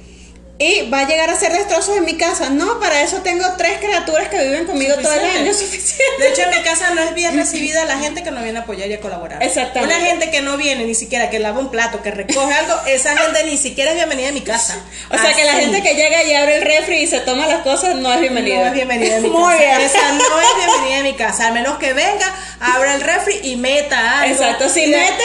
y 0.60 0.90
va 0.90 1.02
a 1.02 1.08
llegar 1.08 1.30
a 1.30 1.36
ser 1.36 1.52
destrozos 1.54 1.98
en 1.98 2.06
mi 2.06 2.18
casa. 2.18 2.50
No, 2.50 2.80
para 2.80 3.02
eso 3.02 3.18
tengo 3.18 3.46
tres 3.58 3.78
criaturas 3.78 4.28
que 4.30 4.42
viven 4.42 4.66
conmigo 4.66 4.96
todo 4.96 5.14
el 5.14 5.20
Suficiente. 5.22 5.40
año, 5.40 5.54
suficiente. 5.54 6.04
De 6.24 6.30
hecho, 6.30 6.42
en 6.44 6.50
mi 6.50 6.64
casa 6.64 6.90
no 6.96 7.02
es 7.04 7.14
bien 7.14 7.36
recibida 7.38 7.86
la 7.86 8.00
gente 8.00 8.24
que 8.24 8.32
no 8.32 8.42
viene 8.42 8.58
a 8.58 8.62
apoyar 8.64 8.90
y 8.90 8.94
a 8.94 9.00
colaborar. 9.00 9.44
Exactamente. 9.44 9.96
Una 9.96 10.04
gente 10.04 10.32
que 10.32 10.42
no 10.42 10.58
viene 10.58 10.86
ni 10.86 10.96
siquiera, 10.96 11.30
que 11.30 11.38
lava 11.38 11.60
un 11.60 11.70
plato, 11.70 12.02
que 12.02 12.10
recoge 12.10 12.52
algo, 12.54 12.74
esa 12.88 13.16
gente 13.16 13.44
ni 13.44 13.58
siquiera 13.58 13.92
es 13.92 13.98
bienvenida 13.98 14.30
en 14.30 14.34
mi 14.34 14.42
casa. 14.42 14.80
O 15.12 15.18
sea 15.18 15.34
que 15.34 15.44
la 15.46 15.54
gente 15.54 15.84
que 15.84 15.94
llega 15.94 16.24
y 16.24 16.34
abre 16.34 16.56
el 16.58 16.62
refri 16.64 16.98
y 17.04 17.08
se 17.08 17.20
toma 17.20 17.46
las 17.46 17.62
cosas 17.62 17.96
no 17.96 18.12
es 18.12 18.20
bienvenida. 18.20 18.56
No 18.62 18.66
es 18.68 18.74
bienvenida 18.74 19.18
en 19.18 19.24
mi 19.24 19.30
Muy 19.30 19.54
casa. 19.54 19.58
bien. 19.64 19.82
Esa 19.82 20.12
no 20.14 20.42
es 20.42 20.48
bienvenida 20.58 20.98
en 20.98 21.04
mi 21.04 21.14
casa. 21.16 21.48
Al 21.48 21.54
menos 21.54 21.78
que 21.78 21.94
venga, 21.94 22.34
abra 22.60 22.96
el 22.96 23.02
refri 23.02 23.40
y 23.44 23.56
meta 23.58 24.22
algo. 24.22 24.34
Exacto, 24.34 24.70
si 24.70 24.88
mete, 24.88 25.24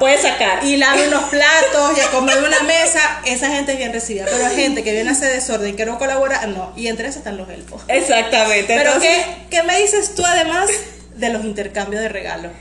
puede 0.00 0.20
sacar. 0.20 0.64
Y 0.64 0.76
lave 0.76 1.06
unos 1.06 1.22
platos 1.30 1.96
y 1.96 2.00
a 2.00 2.08
comer 2.10 2.38
en 2.38 2.44
una 2.44 2.60
mesa. 2.64 3.20
Esa 3.24 3.48
gente 3.50 3.72
es 3.72 3.78
bien 3.78 3.92
recibida. 3.92 4.24
Pero 4.28 4.44
hay 4.46 4.71
gente 4.72 4.84
que 4.84 4.92
viene 4.92 5.10
a 5.10 5.12
hacer 5.12 5.32
desorden 5.32 5.70
y 5.70 5.76
que 5.76 5.86
no 5.86 5.98
colabora, 5.98 6.46
no. 6.46 6.72
Y 6.76 6.86
entre 6.88 7.06
esas 7.06 7.18
están 7.18 7.36
los 7.36 7.48
elfos. 7.48 7.82
Exactamente. 7.88 8.74
Pero 8.74 8.92
entonces, 8.92 9.24
¿qué, 9.50 9.56
¿qué 9.58 9.62
me 9.62 9.78
dices 9.80 10.14
tú 10.14 10.24
además 10.24 10.70
de 11.14 11.28
los 11.28 11.44
intercambios 11.44 12.02
de 12.02 12.08
regalos? 12.08 12.52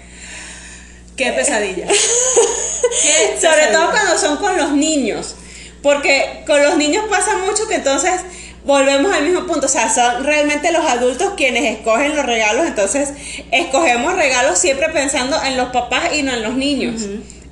Qué 1.15 1.31
pesadilla. 1.33 1.87
Qué 3.03 3.37
Sobre 3.39 3.55
pesadilla. 3.55 3.71
todo 3.71 3.91
cuando 3.91 4.17
son 4.17 4.37
con 4.37 4.57
los 4.57 4.71
niños. 4.71 5.35
Porque 5.81 6.43
con 6.45 6.61
los 6.61 6.77
niños 6.77 7.05
pasa 7.09 7.37
mucho 7.37 7.67
que 7.67 7.75
entonces 7.75 8.21
volvemos 8.63 9.11
al 9.13 9.23
mismo 9.23 9.45
punto. 9.47 9.65
O 9.65 9.69
sea, 9.69 9.89
son 9.89 10.23
realmente 10.23 10.71
los 10.71 10.85
adultos 10.85 11.33
quienes 11.35 11.63
escogen 11.77 12.15
los 12.15 12.25
regalos. 12.25 12.67
Entonces, 12.67 13.09
escogemos 13.51 14.15
regalos 14.15 14.59
siempre 14.59 14.89
pensando 14.89 15.41
en 15.43 15.57
los 15.57 15.69
papás 15.69 16.13
y 16.13 16.23
no 16.23 16.33
en 16.33 16.43
los 16.43 16.53
niños. 16.53 17.01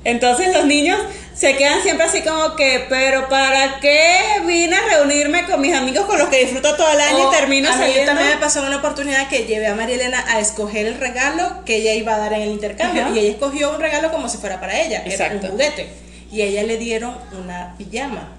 Entonces, 0.04 0.54
los 0.54 0.66
niños 0.66 0.98
se 1.34 1.56
quedan 1.56 1.82
siempre 1.82 2.06
así 2.06 2.22
como 2.22 2.56
que, 2.56 2.86
pero 2.90 3.30
¿para 3.30 3.80
qué 3.80 4.42
vine 4.46 4.76
a 4.76 4.82
reunirme 4.82 5.46
con 5.46 5.62
mis 5.62 5.74
amigos 5.74 6.06
con 6.06 6.18
los 6.18 6.30
que 6.30 6.40
disfruto 6.40 6.76
todo 6.76 6.90
el 6.92 7.00
año 7.00 7.30
y 7.30 7.36
termino 7.36 7.70
a 7.70 7.74
mí 7.74 7.78
saliendo? 7.80 8.06
también 8.12 8.30
me 8.30 8.38
pasó 8.38 8.62
una 8.62 8.78
oportunidad 8.78 9.28
que 9.30 9.46
llevé 9.46 9.68
a 9.68 9.76
María 9.76 9.96
Elena 9.96 10.24
a 10.28 10.40
escoger 10.40 10.86
el 10.86 10.96
regalo 11.00 11.64
que 11.66 11.78
ella 11.78 11.94
iba 11.94 12.16
a 12.16 12.18
dar 12.18 12.34
en 12.34 12.42
el 12.42 12.50
intercambio 12.50 13.04
Ajá. 13.04 13.12
y 13.16 13.20
ella 13.20 13.32
escogió 13.32 13.72
un 13.74 13.80
regalo 13.80 14.12
como 14.12 14.28
si 14.30 14.38
fuera 14.38 14.60
para 14.60 14.80
ella, 14.80 15.04
era 15.06 15.34
un 15.34 15.40
juguete 15.42 15.90
y 16.32 16.42
a 16.42 16.46
ella 16.46 16.64
le 16.64 16.78
dieron 16.78 17.16
una 17.32 17.76
pijama. 17.78 18.30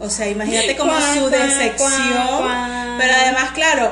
O 0.00 0.08
sea, 0.10 0.28
imagínate 0.28 0.76
como 0.76 0.92
Cuán, 0.92 1.14
su 1.18 1.28
decepción, 1.30 2.38
cuán. 2.38 2.96
pero 2.98 3.12
además, 3.20 3.50
claro, 3.52 3.90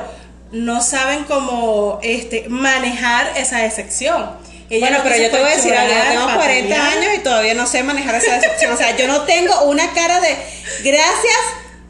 no 0.51 0.81
saben 0.81 1.25
cómo 1.25 1.99
este 2.01 2.45
manejar 2.47 3.33
esa 3.35 3.59
decepción. 3.59 4.46
Ella 4.69 4.87
Bueno, 4.87 4.97
no 4.97 5.03
pero 5.03 5.15
yo 5.23 5.29
te 5.31 5.37
voy 5.39 5.51
a 5.51 5.55
decir 5.55 5.73
algo, 5.73 5.93
yo 5.93 6.09
tengo 6.11 6.35
40 6.35 6.75
patalear. 6.75 6.97
años 6.97 7.13
y 7.15 7.19
todavía 7.19 7.53
no 7.53 7.65
sé 7.67 7.83
manejar 7.83 8.15
esa 8.15 8.33
decepción. 8.35 8.73
O 8.73 8.77
sea, 8.77 8.95
yo 8.97 9.07
no 9.07 9.21
tengo 9.23 9.61
una 9.63 9.93
cara 9.93 10.19
de 10.19 10.35
gracias, 10.83 11.37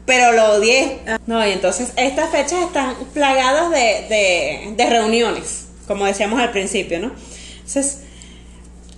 pero 0.06 0.32
lo 0.32 0.52
odié. 0.52 0.98
No, 1.26 1.44
y 1.46 1.52
entonces 1.52 1.90
estas 1.96 2.30
fechas 2.30 2.62
están 2.64 2.94
plagadas 3.12 3.70
de, 3.70 4.06
de, 4.08 4.74
de 4.76 4.86
reuniones, 4.86 5.66
como 5.86 6.04
decíamos 6.06 6.40
al 6.40 6.50
principio, 6.52 7.00
¿no? 7.00 7.12
Entonces, 7.56 7.98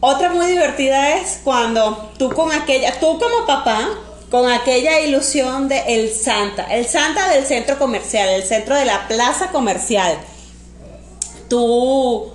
otra 0.01 0.31
muy 0.31 0.47
divertida 0.47 1.17
es 1.17 1.41
cuando 1.43 2.13
tú 2.19 2.31
con 2.31 2.53
aquella, 2.53 2.99
tú 3.01 3.19
como 3.19 3.47
papá, 3.47 3.89
con 4.31 4.49
aquella 4.51 5.01
ilusión 5.01 5.69
de 5.69 5.81
el 5.89 6.13
Santa, 6.13 6.65
el 6.71 6.87
Santa 6.87 7.29
del 7.31 7.45
centro 7.47 7.79
comercial, 7.79 8.29
el 8.29 8.45
centro 8.45 8.77
de 8.77 8.85
la 8.85 9.09
plaza 9.09 9.49
comercial. 9.49 10.17
Tú 11.49 12.33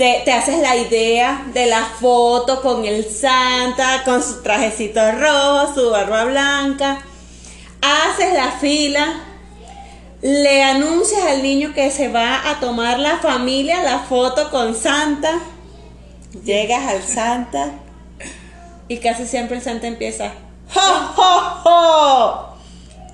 te, 0.00 0.22
te 0.24 0.32
haces 0.32 0.60
la 0.60 0.76
idea 0.76 1.42
de 1.52 1.66
la 1.66 1.84
foto 1.84 2.62
con 2.62 2.86
el 2.86 3.04
Santa, 3.04 4.02
con 4.02 4.22
su 4.22 4.40
trajecito 4.40 4.98
rojo, 5.12 5.74
su 5.74 5.90
barba 5.90 6.24
blanca. 6.24 7.02
Haces 7.82 8.32
la 8.32 8.50
fila, 8.52 9.20
le 10.22 10.62
anuncias 10.62 11.22
al 11.24 11.42
niño 11.42 11.74
que 11.74 11.90
se 11.90 12.08
va 12.08 12.48
a 12.48 12.60
tomar 12.60 12.98
la 12.98 13.18
familia 13.18 13.82
la 13.82 13.98
foto 13.98 14.50
con 14.50 14.74
Santa. 14.74 15.38
Llegas 16.44 16.86
al 16.86 17.02
Santa 17.02 17.72
y 18.88 18.96
casi 19.00 19.26
siempre 19.26 19.58
el 19.58 19.62
Santa 19.62 19.86
empieza 19.86 20.32
¡Jo, 20.72 20.80
jo, 21.14 21.40
jo! 21.62 22.56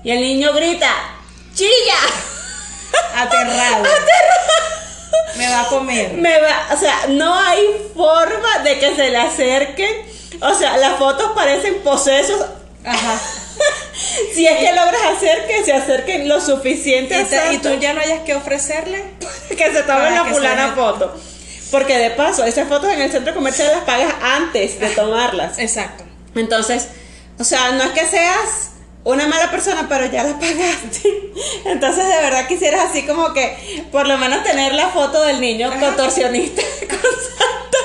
Y 0.05 0.11
el 0.11 0.21
niño 0.21 0.53
grita 0.53 0.89
¡Chilla! 1.53 1.99
aterrado. 3.13 3.83
Me 5.37 5.47
va 5.49 5.61
a 5.61 5.67
comer. 5.67 6.13
Me 6.13 6.39
va, 6.41 6.67
o 6.73 6.77
sea, 6.77 7.05
no 7.09 7.33
hay 7.39 7.63
forma 7.95 8.59
de 8.63 8.79
que 8.79 8.95
se 8.95 9.09
le 9.09 9.17
acerquen. 9.17 9.91
O 10.41 10.53
sea, 10.53 10.77
las 10.77 10.97
fotos 10.97 11.31
parecen 11.35 11.75
posesos. 11.83 12.43
Ajá. 12.85 13.19
Si 14.33 14.45
es 14.45 14.57
que 14.59 14.73
logras 14.73 15.01
hacer 15.15 15.47
que 15.47 15.63
se 15.65 15.73
acerquen 15.73 16.29
lo 16.29 16.39
suficiente 16.39 17.19
Y, 17.19 17.23
te- 17.25 17.53
y 17.53 17.57
tú 17.57 17.73
ya 17.79 17.93
no 17.93 17.99
hayas 18.01 18.19
que 18.21 18.35
ofrecerle. 18.35 19.03
que 19.49 19.73
se 19.73 19.83
tomen 19.83 20.13
la 20.13 20.25
fulana 20.25 20.73
foto. 20.73 21.19
Porque 21.71 21.97
de 21.97 22.11
paso, 22.11 22.43
esas 22.45 22.67
fotos 22.67 22.91
en 22.93 23.01
el 23.01 23.11
centro 23.11 23.33
comercial 23.33 23.69
las 23.71 23.83
pagas 23.83 24.13
antes 24.21 24.79
de 24.79 24.87
tomarlas. 24.89 25.57
Exacto. 25.57 26.03
Entonces, 26.35 26.87
o 27.39 27.43
sea, 27.43 27.71
no 27.71 27.83
es 27.83 27.89
que 27.91 28.05
seas 28.05 28.71
una 29.03 29.27
mala 29.27 29.49
persona, 29.49 29.85
pero 29.87 30.05
ya 30.07 30.23
la 30.23 30.37
pagaste. 30.39 31.31
Entonces, 31.65 32.05
de 32.05 32.21
verdad 32.21 32.47
quisieras 32.47 32.89
así 32.89 33.05
como 33.05 33.33
que 33.33 33.85
por 33.91 34.07
lo 34.07 34.17
menos 34.17 34.43
tener 34.43 34.73
la 34.73 34.87
foto 34.89 35.23
del 35.23 35.39
niño 35.39 35.71
contorsionista 35.79 36.61
con 36.81 36.99
Santa, 36.99 37.77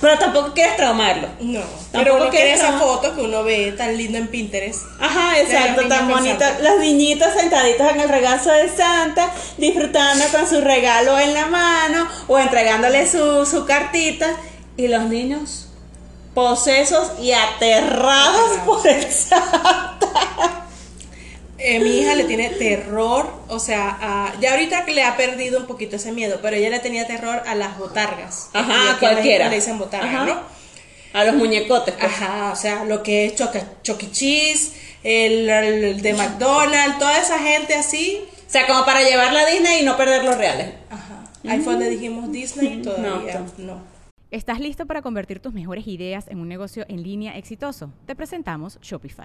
pero 0.00 0.18
tampoco 0.18 0.52
quieres 0.52 0.76
traumarlo. 0.76 1.28
No, 1.40 1.60
Tampoco 1.60 1.90
pero 1.92 2.18
no 2.18 2.30
quiere 2.30 2.46
quieres 2.52 2.60
esa 2.60 2.78
foto 2.78 3.14
que 3.14 3.22
uno 3.22 3.42
ve 3.42 3.72
tan 3.72 3.96
lindo 3.96 4.18
en 4.18 4.28
Pinterest. 4.28 4.82
Ajá, 5.00 5.38
exacto, 5.40 5.88
tan 5.88 6.08
bonita. 6.08 6.48
Santa. 6.50 6.70
Los 6.70 6.80
niñitos 6.80 7.32
sentaditos 7.32 7.90
en 7.90 8.00
el 8.00 8.08
regazo 8.08 8.50
de 8.52 8.68
Santa, 8.68 9.30
disfrutando 9.56 10.24
con 10.28 10.46
su 10.46 10.60
regalo 10.60 11.18
en 11.18 11.32
la 11.32 11.46
mano 11.46 12.06
o 12.28 12.38
entregándole 12.38 13.10
su, 13.10 13.46
su 13.46 13.64
cartita. 13.64 14.28
Y 14.78 14.88
los 14.88 15.04
niños 15.04 15.68
posesos 16.34 17.12
y 17.18 17.32
aterrados 17.32 18.58
Aterrados. 18.58 18.58
por 18.66 18.86
el 18.86 19.10
Santa. 19.10 20.55
Eh, 21.58 21.80
mi 21.80 22.00
hija 22.00 22.14
le 22.14 22.24
tiene 22.24 22.50
terror, 22.50 23.30
o 23.48 23.58
sea, 23.58 23.96
a- 24.00 24.34
ya 24.40 24.52
ahorita 24.52 24.84
le 24.86 25.02
ha 25.02 25.16
perdido 25.16 25.58
un 25.60 25.66
poquito 25.66 25.96
ese 25.96 26.12
miedo, 26.12 26.38
pero 26.42 26.56
ella 26.56 26.68
le 26.70 26.80
tenía 26.80 27.06
terror 27.06 27.42
a 27.46 27.54
las 27.54 27.78
botargas. 27.78 28.50
Ajá, 28.52 28.66
México 28.68 28.96
cualquiera. 29.00 29.48
Le 29.48 29.56
dicen 29.56 29.78
botargas. 29.78 30.26
¿no? 30.26 30.40
A 31.12 31.24
los 31.24 31.34
muñecotes. 31.36 31.94
pues. 31.94 32.04
Ajá, 32.06 32.52
o 32.52 32.56
sea, 32.56 32.84
lo 32.84 33.02
que 33.02 33.26
es. 33.26 33.34
Cheese, 34.12 34.72
el, 35.02 35.48
el 35.48 36.02
de 36.02 36.12
McDonald's, 36.14 36.98
toda 36.98 37.18
esa 37.18 37.38
gente 37.38 37.74
así. 37.74 38.20
O 38.46 38.50
sea, 38.50 38.66
como 38.66 38.84
para 38.84 39.02
llevarla 39.02 39.40
a 39.40 39.46
Disney 39.46 39.80
y 39.80 39.84
no 39.84 39.96
perder 39.96 40.24
los 40.24 40.36
reales. 40.36 40.74
Ajá. 40.90 41.24
Ahí 41.48 41.60
fue 41.60 41.72
donde 41.74 41.88
dijimos 41.90 42.30
Disney, 42.30 42.82
todavía 42.82 43.40
No, 43.58 43.64
no. 43.74 43.96
¿Estás 44.30 44.60
listo 44.60 44.86
para 44.86 45.00
convertir 45.02 45.40
tus 45.40 45.54
mejores 45.54 45.86
ideas 45.86 46.26
en 46.28 46.40
un 46.40 46.48
negocio 46.48 46.84
en 46.88 47.02
línea 47.02 47.36
exitoso? 47.38 47.90
Te 48.06 48.14
presentamos 48.14 48.78
Shopify. 48.82 49.24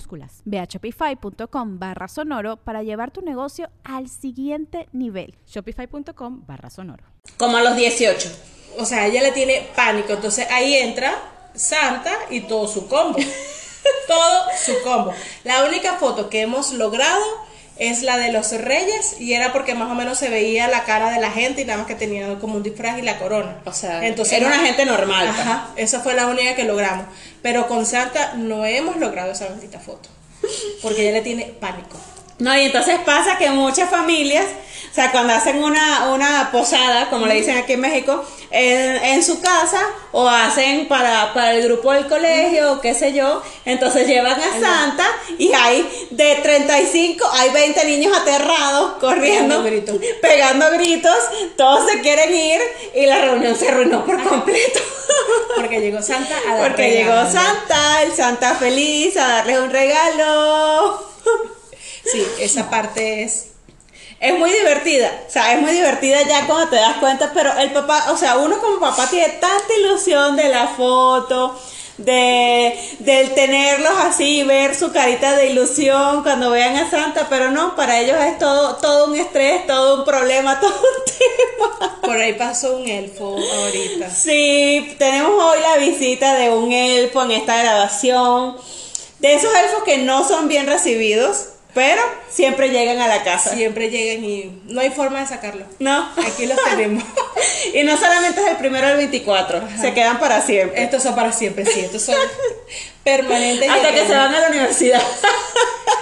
minúsculas. 0.01 0.41
Ve 0.45 0.59
a 0.59 0.65
shopify.com 0.65 1.79
barra 1.79 2.07
sonoro 2.07 2.57
para 2.57 2.83
llevar 2.83 3.11
tu 3.11 3.21
negocio 3.21 3.69
al 3.83 4.09
siguiente 4.09 4.87
nivel. 4.91 5.35
Shopify.com 5.47 6.45
barra 6.45 6.69
sonoro. 6.69 7.03
Como 7.37 7.57
a 7.57 7.61
los 7.61 7.75
18. 7.75 8.29
O 8.79 8.85
sea, 8.85 9.07
ella 9.07 9.21
le 9.21 9.31
tiene 9.31 9.69
pánico. 9.75 10.13
Entonces 10.13 10.47
ahí 10.49 10.75
entra 10.75 11.13
Santa 11.53 12.11
y 12.29 12.41
todo 12.41 12.67
su 12.67 12.87
combo. 12.87 13.19
todo 14.07 14.45
su 14.63 14.81
combo. 14.83 15.13
La 15.43 15.65
única 15.65 15.97
foto 15.97 16.29
que 16.29 16.41
hemos 16.41 16.73
logrado 16.73 17.23
es 17.77 18.03
la 18.03 18.17
de 18.17 18.31
los 18.31 18.51
reyes 18.51 19.15
y 19.19 19.33
era 19.33 19.53
porque 19.53 19.73
más 19.73 19.89
o 19.89 19.95
menos 19.95 20.17
se 20.17 20.29
veía 20.29 20.67
la 20.67 20.83
cara 20.83 21.11
de 21.11 21.19
la 21.19 21.31
gente 21.31 21.61
y 21.61 21.65
nada 21.65 21.79
más 21.79 21.87
que 21.87 21.95
tenía 21.95 22.37
como 22.39 22.55
un 22.55 22.63
disfraz 22.63 22.99
y 22.99 23.01
la 23.01 23.17
corona. 23.17 23.57
O 23.65 23.73
sea, 23.73 24.05
era 24.05 24.47
una 24.47 24.59
gente 24.59 24.85
normal. 24.85 25.27
pues. 25.33 25.39
Ajá, 25.39 25.69
esa 25.75 26.01
fue 26.01 26.13
la 26.13 26.27
única 26.27 26.55
que 26.55 26.63
logramos. 26.63 27.05
Pero 27.41 27.67
con 27.67 27.85
Santa 27.85 28.33
no 28.35 28.65
hemos 28.65 28.97
logrado 28.97 29.31
esa 29.31 29.47
bendita 29.47 29.79
foto. 29.79 30.09
Porque 30.81 31.01
ella 31.03 31.11
le 31.13 31.21
tiene 31.21 31.45
pánico. 31.59 31.97
No, 32.39 32.55
y 32.57 32.65
entonces 32.65 32.99
pasa 33.05 33.37
que 33.37 33.49
muchas 33.51 33.89
familias, 33.89 34.45
o 34.91 34.93
sea, 34.93 35.09
cuando 35.11 35.31
hacen 35.33 35.63
una, 35.63 36.09
una 36.09 36.49
posada, 36.51 37.09
como 37.09 37.25
le 37.25 37.35
dicen 37.35 37.57
aquí 37.57 37.73
en 37.73 37.79
México, 37.79 38.25
en, 38.49 38.97
en 39.05 39.23
su 39.23 39.39
casa, 39.39 39.79
o 40.11 40.27
hacen 40.27 40.89
para, 40.89 41.33
para 41.33 41.53
el 41.53 41.63
grupo 41.63 41.93
del 41.93 42.07
colegio, 42.07 42.73
o 42.73 42.81
qué 42.81 42.93
sé 42.93 43.13
yo, 43.13 43.41
entonces 43.63 44.05
llevan 44.05 44.37
a 44.37 44.59
Santa 44.59 45.05
y 45.37 45.53
hay 45.53 46.07
de 46.09 46.35
35, 46.35 47.25
hay 47.31 47.49
20 47.51 47.85
niños 47.85 48.17
aterrados, 48.17 48.93
corriendo, 48.99 49.63
Pegando 49.63 49.63
gritos. 49.63 49.95
pegando 50.21 50.71
gritos, 50.71 51.17
todos 51.55 51.89
se 51.89 52.01
quieren 52.01 52.35
ir 52.35 52.59
y 52.93 53.05
la 53.05 53.21
reunión 53.21 53.55
se 53.55 53.69
arruinó 53.69 54.03
por 54.05 54.21
completo. 54.21 54.79
Porque 55.55 55.79
llegó 55.79 56.01
Santa 56.01 56.35
a 56.49 56.55
dar 56.55 56.67
Porque 56.67 56.91
llegó. 56.91 57.13
Santa, 57.31 58.03
el 58.03 58.13
Santa 58.13 58.55
feliz 58.55 59.15
a 59.15 59.27
darles 59.27 59.57
un 59.59 59.69
regalo. 59.69 61.01
Sí, 62.03 62.25
esa 62.39 62.69
parte 62.69 63.23
es. 63.23 63.50
Es 64.21 64.37
muy 64.37 64.51
divertida, 64.51 65.23
o 65.27 65.31
sea, 65.31 65.51
es 65.53 65.61
muy 65.61 65.71
divertida 65.71 66.21
ya 66.21 66.45
cuando 66.45 66.69
te 66.69 66.75
das 66.75 66.97
cuenta, 66.97 67.31
pero 67.33 67.57
el 67.57 67.71
papá, 67.71 68.11
o 68.11 68.17
sea, 68.17 68.37
uno 68.37 68.59
como 68.59 68.79
papá 68.79 69.09
tiene 69.09 69.29
tanta 69.29 69.73
ilusión 69.79 70.35
de 70.35 70.47
la 70.47 70.67
foto, 70.67 71.59
de 71.97 72.79
del 72.99 73.33
tenerlos 73.33 73.93
así, 73.97 74.43
ver 74.43 74.75
su 74.75 74.91
carita 74.91 75.35
de 75.35 75.47
ilusión 75.47 76.21
cuando 76.21 76.51
vean 76.51 76.75
a 76.77 76.87
Santa, 76.87 77.25
pero 77.31 77.49
no, 77.49 77.75
para 77.75 77.99
ellos 77.99 78.15
es 78.19 78.37
todo, 78.37 78.75
todo 78.75 79.07
un 79.07 79.15
estrés, 79.15 79.65
todo 79.65 79.97
un 79.97 80.05
problema, 80.05 80.59
todo 80.61 80.69
un 80.69 81.77
tema. 81.79 82.01
Por 82.01 82.17
ahí 82.17 82.33
pasó 82.33 82.77
un 82.77 82.87
elfo 82.87 83.37
ahorita. 83.37 84.07
Sí, 84.11 84.95
tenemos 84.99 85.31
hoy 85.31 85.59
la 85.61 85.77
visita 85.77 86.35
de 86.35 86.51
un 86.51 86.71
elfo 86.71 87.23
en 87.23 87.31
esta 87.31 87.57
grabación, 87.57 88.55
de 89.17 89.33
esos 89.33 89.51
elfos 89.55 89.83
que 89.83 89.97
no 89.97 90.27
son 90.27 90.47
bien 90.47 90.67
recibidos, 90.67 91.50
pero 91.73 92.01
siempre 92.29 92.69
llegan 92.69 92.99
a 92.99 93.07
la 93.07 93.23
casa. 93.23 93.51
Siempre 93.51 93.89
llegan 93.89 94.23
y 94.25 94.61
no 94.65 94.81
hay 94.81 94.89
forma 94.89 95.21
de 95.21 95.27
sacarlo. 95.27 95.65
No. 95.79 96.09
Aquí 96.27 96.45
los 96.45 96.57
tenemos. 96.63 97.03
y 97.73 97.83
no 97.83 97.95
solamente 97.97 98.41
es 98.41 98.47
el 98.47 98.57
primero 98.57 98.87
del 98.87 98.97
24, 98.97 99.61
se 99.79 99.93
quedan 99.93 100.19
para 100.19 100.41
siempre. 100.41 100.83
Estos 100.83 101.03
son 101.03 101.15
para 101.15 101.31
siempre, 101.31 101.65
sí, 101.65 101.79
estos 101.79 102.01
son 102.01 102.15
permanentes. 103.03 103.69
Hasta 103.69 103.91
que 103.93 104.05
se 104.05 104.13
van 104.13 104.35
a 104.35 104.39
la 104.41 104.47
universidad. 104.49 105.01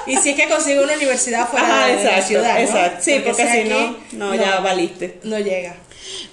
Y 0.07 0.17
si 0.17 0.31
es 0.31 0.35
que 0.35 0.49
consigo 0.49 0.83
una 0.83 0.93
universidad 0.93 1.47
fuera 1.47 1.65
Ajá, 1.67 1.85
de 1.85 1.95
la 1.95 2.01
exacto, 2.01 2.27
ciudad. 2.27 2.53
¿no? 2.53 2.59
exacto. 2.59 3.03
Sí, 3.03 3.21
porque 3.23 3.45
si 3.45 3.51
si 3.51 3.59
aquí, 3.59 3.97
no, 4.13 4.29
no, 4.29 4.35
ya 4.35 4.59
valiste. 4.59 5.19
No 5.23 5.37
llega. 5.37 5.75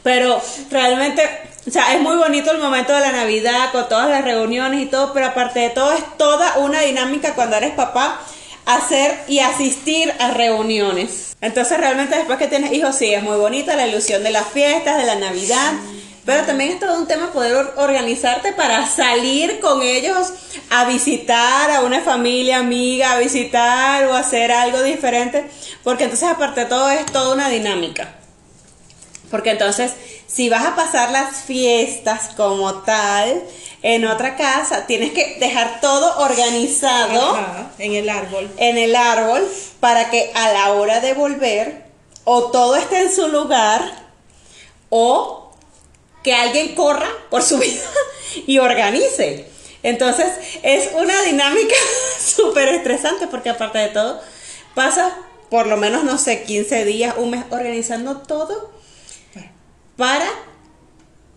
Pero 0.02 0.40
realmente, 0.70 1.22
o 1.66 1.70
sea, 1.70 1.94
es 1.94 2.00
muy 2.00 2.16
bonito 2.16 2.52
el 2.52 2.58
momento 2.58 2.94
de 2.94 3.00
la 3.00 3.12
Navidad 3.12 3.70
con 3.72 3.86
todas 3.88 4.08
las 4.08 4.24
reuniones 4.24 4.80
y 4.80 4.86
todo, 4.86 5.12
pero 5.12 5.26
aparte 5.26 5.60
de 5.60 5.70
todo 5.70 5.92
es 5.92 6.04
toda 6.16 6.56
una 6.58 6.80
dinámica 6.80 7.34
cuando 7.34 7.56
eres 7.56 7.72
papá 7.72 8.18
hacer 8.66 9.18
y 9.28 9.38
asistir 9.38 10.12
a 10.18 10.32
reuniones. 10.32 11.34
Entonces 11.40 11.78
realmente 11.78 12.16
después 12.16 12.38
que 12.38 12.48
tienes 12.48 12.72
hijos 12.72 12.96
sí, 12.96 13.14
es 13.14 13.22
muy 13.22 13.36
bonita 13.36 13.76
la 13.76 13.86
ilusión 13.86 14.22
de 14.22 14.30
las 14.30 14.48
fiestas, 14.48 14.98
de 14.98 15.04
la 15.06 15.14
Navidad. 15.14 15.72
Pero 16.24 16.42
también 16.42 16.72
es 16.72 16.80
todo 16.80 16.98
un 16.98 17.06
tema 17.06 17.30
poder 17.32 17.54
or- 17.54 17.74
organizarte 17.76 18.52
para 18.52 18.84
salir 18.88 19.60
con 19.60 19.80
ellos 19.82 20.32
a 20.70 20.84
visitar 20.84 21.70
a 21.70 21.82
una 21.82 22.00
familia 22.00 22.58
amiga, 22.58 23.12
a 23.12 23.18
visitar 23.18 24.04
o 24.06 24.14
hacer 24.14 24.50
algo 24.50 24.82
diferente. 24.82 25.48
Porque 25.84 26.04
entonces 26.04 26.28
aparte 26.28 26.62
de 26.62 26.66
todo 26.66 26.90
es 26.90 27.06
toda 27.06 27.32
una 27.32 27.48
dinámica. 27.48 28.12
Porque 29.30 29.50
entonces, 29.50 29.92
si 30.26 30.48
vas 30.48 30.64
a 30.64 30.74
pasar 30.74 31.10
las 31.12 31.42
fiestas 31.42 32.30
como 32.36 32.74
tal 32.82 33.42
en 33.88 34.04
otra 34.04 34.34
casa, 34.34 34.84
tienes 34.88 35.12
que 35.12 35.36
dejar 35.38 35.80
todo 35.80 36.18
organizado 36.18 37.36
Ajá, 37.36 37.70
en 37.78 37.94
el 37.94 38.08
árbol. 38.08 38.50
en 38.56 38.78
el 38.78 38.96
árbol 38.96 39.48
para 39.78 40.10
que 40.10 40.32
a 40.34 40.52
la 40.52 40.72
hora 40.72 40.98
de 40.98 41.14
volver 41.14 41.84
o 42.24 42.50
todo 42.50 42.74
esté 42.74 43.02
en 43.02 43.14
su 43.14 43.28
lugar 43.28 43.80
o 44.90 45.52
que 46.24 46.34
alguien 46.34 46.74
corra 46.74 47.06
por 47.30 47.44
su 47.44 47.58
vida 47.60 47.84
y 48.44 48.58
organice. 48.58 49.48
Entonces 49.84 50.32
es 50.64 50.90
una 50.94 51.22
dinámica 51.22 51.76
súper 52.18 52.66
estresante 52.70 53.28
porque 53.28 53.50
aparte 53.50 53.78
de 53.78 53.88
todo 53.90 54.20
pasa 54.74 55.16
por 55.48 55.68
lo 55.68 55.76
menos, 55.76 56.02
no 56.02 56.18
sé, 56.18 56.42
15 56.42 56.84
días, 56.86 57.14
un 57.18 57.30
mes 57.30 57.44
organizando 57.50 58.16
todo 58.22 58.68
para 59.96 60.26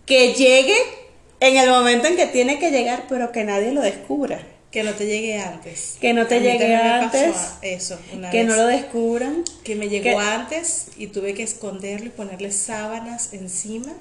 que 0.04 0.34
llegue 0.34 0.99
en 1.40 1.56
el 1.56 1.68
momento 1.70 2.06
en 2.08 2.16
que 2.16 2.26
tiene 2.26 2.58
que 2.58 2.70
llegar, 2.70 3.04
pero 3.08 3.32
que 3.32 3.44
nadie 3.44 3.72
lo 3.72 3.80
descubra. 3.80 4.40
Que 4.70 4.84
no 4.84 4.92
te 4.92 5.06
llegue 5.06 5.40
antes. 5.40 5.96
Que 6.00 6.12
no 6.12 6.26
te 6.28 6.36
A 6.36 6.40
mí 6.40 6.46
llegue 6.46 6.76
pasó 6.76 6.86
antes. 7.16 7.36
Eso, 7.62 7.98
una 8.14 8.30
Que 8.30 8.38
vez. 8.38 8.46
no 8.46 8.56
lo 8.56 8.66
descubran. 8.66 9.42
Que 9.64 9.74
me 9.74 9.88
llegó 9.88 10.04
que- 10.04 10.24
antes 10.24 10.86
y 10.96 11.08
tuve 11.08 11.34
que 11.34 11.42
esconderlo 11.42 12.06
y 12.06 12.10
ponerle 12.10 12.52
sábanas 12.52 13.32
encima 13.32 13.92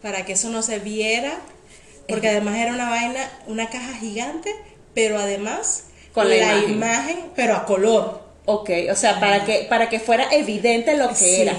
para 0.00 0.24
que 0.24 0.32
eso 0.32 0.48
no 0.48 0.62
se 0.62 0.78
viera. 0.78 1.32
Porque 2.08 2.28
además 2.28 2.56
era 2.56 2.72
una 2.72 2.88
vaina, 2.88 3.30
una 3.46 3.68
caja 3.68 3.92
gigante, 3.94 4.50
pero 4.94 5.18
además 5.18 5.84
Con 6.14 6.28
la 6.30 6.36
imagen. 6.36 6.70
imagen, 6.70 7.18
pero 7.36 7.54
a 7.54 7.66
color. 7.66 8.22
Ok, 8.46 8.70
o 8.90 8.94
sea, 8.96 9.20
para 9.20 9.44
que, 9.44 9.66
para 9.68 9.88
que 9.90 10.00
fuera 10.00 10.26
evidente 10.34 10.96
lo 10.96 11.08
que 11.10 11.14
Sí. 11.14 11.40
era. 11.42 11.54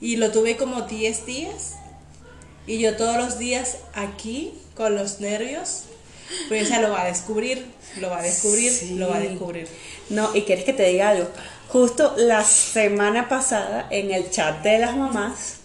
Y 0.00 0.16
lo 0.16 0.30
tuve 0.30 0.56
como 0.56 0.82
10 0.82 1.26
días. 1.26 1.74
Y 2.66 2.78
yo 2.78 2.96
todos 2.96 3.16
los 3.16 3.38
días 3.38 3.78
aquí 3.94 4.54
con 4.76 4.94
los 4.94 5.20
nervios. 5.20 5.84
Pues 6.48 6.68
ya 6.68 6.80
lo 6.80 6.90
va 6.90 7.02
a 7.02 7.06
descubrir, 7.06 7.66
lo 8.00 8.08
va 8.08 8.20
a 8.20 8.22
descubrir, 8.22 8.72
Sí. 8.72 8.94
lo 8.94 9.08
va 9.10 9.16
a 9.16 9.20
descubrir. 9.20 9.68
No, 10.08 10.34
y 10.34 10.42
quieres 10.42 10.64
que 10.64 10.72
te 10.72 10.84
diga 10.84 11.10
algo. 11.10 11.28
Justo 11.68 12.14
la 12.16 12.42
semana 12.44 13.28
pasada 13.28 13.86
en 13.90 14.10
el 14.10 14.30
chat 14.30 14.62
de 14.62 14.78
las 14.78 14.96
mamás, 14.96 15.56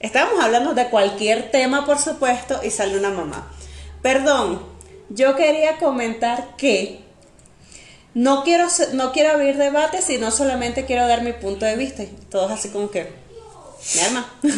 estábamos 0.00 0.42
hablando 0.42 0.72
de 0.72 0.88
cualquier 0.88 1.50
tema, 1.50 1.84
por 1.84 1.98
supuesto, 1.98 2.60
y 2.64 2.70
sale 2.70 2.96
una 2.98 3.10
mamá. 3.10 3.52
Perdón, 4.00 4.62
yo 5.10 5.36
quería 5.36 5.76
comentar 5.76 6.56
que 6.56 7.00
no 8.14 8.44
quiero, 8.44 8.68
no 8.94 9.12
quiero 9.12 9.32
abrir 9.32 9.58
debate, 9.58 10.00
sino 10.00 10.30
solamente 10.30 10.86
quiero 10.86 11.06
dar 11.06 11.22
mi 11.22 11.32
punto 11.34 11.66
de 11.66 11.76
vista. 11.76 12.02
Y 12.02 12.06
todos 12.30 12.50
así 12.50 12.70
como 12.70 12.90
que, 12.90 13.12
mi 13.94 14.00
alma. 14.00 14.32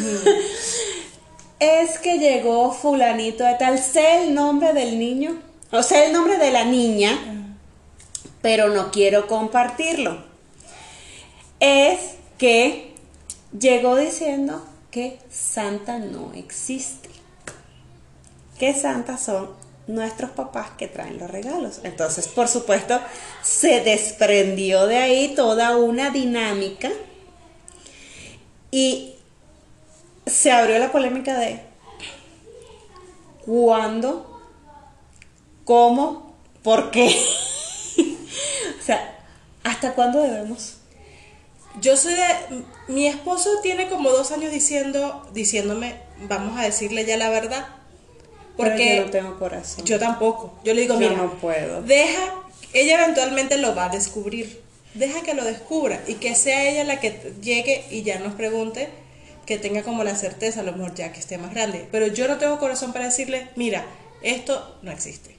es 1.61 1.99
que 1.99 2.19
llegó 2.19 2.73
fulanito 2.73 3.45
de 3.45 3.55
tal, 3.55 3.79
sé 3.79 4.25
el 4.25 4.35
nombre 4.35 4.73
del 4.73 4.99
niño, 4.99 5.41
o 5.71 5.83
sé 5.83 6.07
el 6.07 6.13
nombre 6.13 6.39
de 6.39 6.51
la 6.51 6.65
niña, 6.65 7.57
pero 8.43 8.69
no 8.69 8.91
quiero 8.91 9.27
compartirlo. 9.27 10.25
Es 11.61 12.15
que 12.39 12.95
llegó 13.57 13.97
diciendo 13.97 14.65
que 14.91 15.19
Santa 15.31 15.99
no 15.99 16.33
existe. 16.35 17.11
Que 18.59 18.75
Santa 18.75 19.19
son 19.19 19.51
nuestros 19.87 20.31
papás 20.31 20.71
que 20.79 20.89
traen 20.89 21.19
los 21.19 21.31
regalos. 21.31 21.81
Entonces, 21.85 22.29
por 22.29 22.49
supuesto, 22.49 22.99
se 23.43 23.81
desprendió 23.81 24.87
de 24.87 24.97
ahí 24.97 25.35
toda 25.35 25.77
una 25.77 26.11
dinámica 26.11 26.91
y 28.71 29.15
se 30.31 30.51
abrió 30.53 30.79
la 30.79 30.93
polémica 30.93 31.39
de 31.39 31.61
cuándo, 33.45 34.41
cómo, 35.65 36.35
por 36.63 36.91
qué. 36.91 37.07
o 38.81 38.83
sea, 38.85 39.19
¿hasta 39.65 39.95
cuándo 39.95 40.23
debemos? 40.23 40.77
Yo 41.81 41.97
soy 41.97 42.15
de. 42.15 42.65
Mi 42.89 43.07
esposo 43.07 43.49
tiene 43.63 43.89
como 43.89 44.11
dos 44.11 44.33
años 44.33 44.51
diciendo, 44.51 45.29
diciéndome, 45.33 45.97
vamos 46.29 46.59
a 46.59 46.63
decirle 46.65 47.05
ya 47.05 47.17
la 47.17 47.31
verdad. 47.31 47.67
Porque 48.57 48.77
Pero 48.77 48.97
yo 48.97 49.05
no 49.07 49.11
tengo 49.11 49.39
corazón. 49.39 49.85
yo 49.85 49.99
tampoco. 49.99 50.59
Yo 50.65 50.75
le 50.75 50.83
digo, 50.83 50.95
Yo 50.95 51.01
mira, 51.01 51.17
no 51.17 51.35
puedo. 51.35 51.83
deja, 51.83 52.35
ella 52.73 53.03
eventualmente 53.03 53.57
lo 53.57 53.75
va 53.75 53.87
a 53.87 53.89
descubrir. 53.89 54.61
Deja 54.95 55.23
que 55.23 55.35
lo 55.35 55.45
descubra 55.45 56.03
y 56.09 56.15
que 56.15 56.35
sea 56.35 56.69
ella 56.69 56.83
la 56.83 56.99
que 56.99 57.33
llegue 57.41 57.85
y 57.91 58.03
ya 58.03 58.19
nos 58.19 58.35
pregunte, 58.35 58.89
que 59.51 59.59
tenga 59.59 59.83
como 59.83 60.05
la 60.05 60.15
certeza, 60.15 60.61
a 60.61 60.63
lo 60.63 60.71
mejor 60.73 60.95
ya 60.95 61.13
que 61.13 61.19
esté 61.19 61.37
más 61.37 61.53
grande. 61.53 61.89
Pero 61.91 62.07
yo 62.07 62.29
no 62.29 62.37
tengo 62.39 62.61
corazón 62.61 62.93
para 62.93 63.07
decirle, 63.07 63.49
mira, 63.57 63.85
esto 64.23 64.79
no 64.83 64.93
existe. 64.93 65.35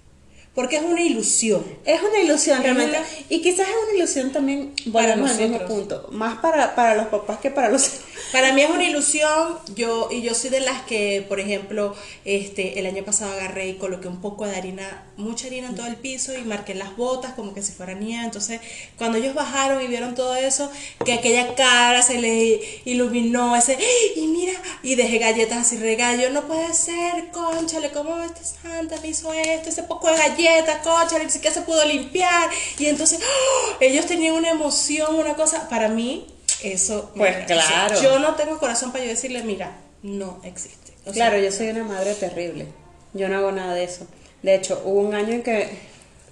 Porque 0.54 0.76
es 0.76 0.82
una 0.84 1.00
ilusión. 1.02 1.64
Es 1.86 2.02
una 2.02 2.20
ilusión 2.20 2.58
Es 2.58 2.64
realmente. 2.64 2.98
una- 2.98 3.08
Y 3.30 3.42
quizás 3.42 3.70
es 3.70 3.74
una 3.88 3.96
ilusión 3.98 4.34
también, 4.34 4.74
al 5.14 5.22
mismo 5.40 5.60
punto, 5.66 6.10
más 6.12 6.40
para, 6.40 6.76
para 6.76 6.96
los 6.96 7.06
papás 7.08 7.40
que 7.40 7.52
para 7.52 7.70
los 7.70 7.90
Para 8.32 8.54
mí 8.54 8.62
es 8.62 8.70
una 8.70 8.84
ilusión, 8.84 9.60
yo 9.76 10.10
y 10.12 10.22
yo 10.22 10.34
soy 10.34 10.50
de 10.50 10.62
las 10.62 10.84
que, 10.84 11.26
por 11.28 11.40
ejemplo, 11.40 11.96
este 12.24 12.80
el 12.80 12.86
año 12.86 13.04
pasado 13.04 13.34
agarré 13.34 13.68
y 13.68 13.74
coloqué 13.76 14.08
un 14.08 14.22
poco 14.22 14.46
de 14.46 14.56
harina, 14.56 15.04
mucha 15.18 15.48
harina 15.48 15.68
en 15.68 15.76
todo 15.76 15.88
el 15.88 15.98
piso 15.98 16.38
y 16.38 16.44
marqué 16.44 16.74
las 16.76 16.96
botas 16.96 17.34
como 17.34 17.54
que 17.54 17.62
si 17.62 17.74
fuera 17.74 17.94
nieve. 17.94 18.24
Entonces, 18.24 18.62
cuando 18.98 19.18
ellos 19.18 19.34
bajaron 19.34 19.82
y 19.84 19.88
vieron 19.88 20.16
todo 20.16 20.36
eso, 20.36 20.72
que 21.06 21.14
aquella 21.14 21.56
cara 21.56 22.02
se 22.02 22.20
les 22.20 22.62
iluminó, 22.86 23.56
ese, 23.56 23.78
y 24.16 24.28
mira, 24.28 24.54
y 24.84 24.96
dejé 24.96 25.18
galletas 25.18 25.58
así 25.60 25.78
regallo, 25.78 26.30
no 26.30 26.48
puede 26.48 26.74
ser, 26.74 27.30
conchale, 27.32 27.92
¿cómo 27.92 28.22
este 28.22 28.42
santa 28.44 28.96
me 29.02 29.10
hizo 29.10 29.34
esto? 29.34 29.70
Ese 29.70 29.84
poco 29.84 30.08
de 30.08 30.18
galletas, 30.18 30.82
conchale, 30.82 31.26
ni 31.26 31.32
siquiera 31.32 31.54
se 31.54 31.62
pudo 31.62 31.84
limpiar. 31.86 32.50
Y 32.80 32.86
entonces, 32.86 33.20
¡oh! 33.22 33.76
ellos 33.80 34.06
tenían 34.06 34.36
una 34.36 34.50
emoción, 34.50 35.16
una 35.16 35.36
cosa, 35.36 35.68
para 35.70 35.90
mí, 35.90 36.26
eso. 36.64 37.12
Pues 37.16 37.36
mira, 37.36 37.46
claro. 37.46 38.02
yo 38.02 38.20
no 38.20 38.36
tengo 38.36 38.58
corazón 38.58 38.92
para 38.92 39.04
yo 39.04 39.10
decirle, 39.12 39.44
mira, 39.44 39.78
no 40.04 40.40
existe. 40.44 40.94
O 41.02 41.14
sea, 41.14 41.30
Claro, 41.30 41.38
yo 41.38 41.52
soy 41.52 41.70
una 41.70 41.84
madre 41.84 42.14
terrible. 42.16 42.68
Yo 43.14 43.28
no 43.28 43.38
hago 43.38 43.52
nada 43.52 43.74
de 43.74 43.84
eso. 43.84 44.08
De 44.42 44.56
hecho, 44.56 44.82
hubo 44.86 45.02
un 45.02 45.14
año 45.14 45.34
en 45.34 45.44
que, 45.44 45.70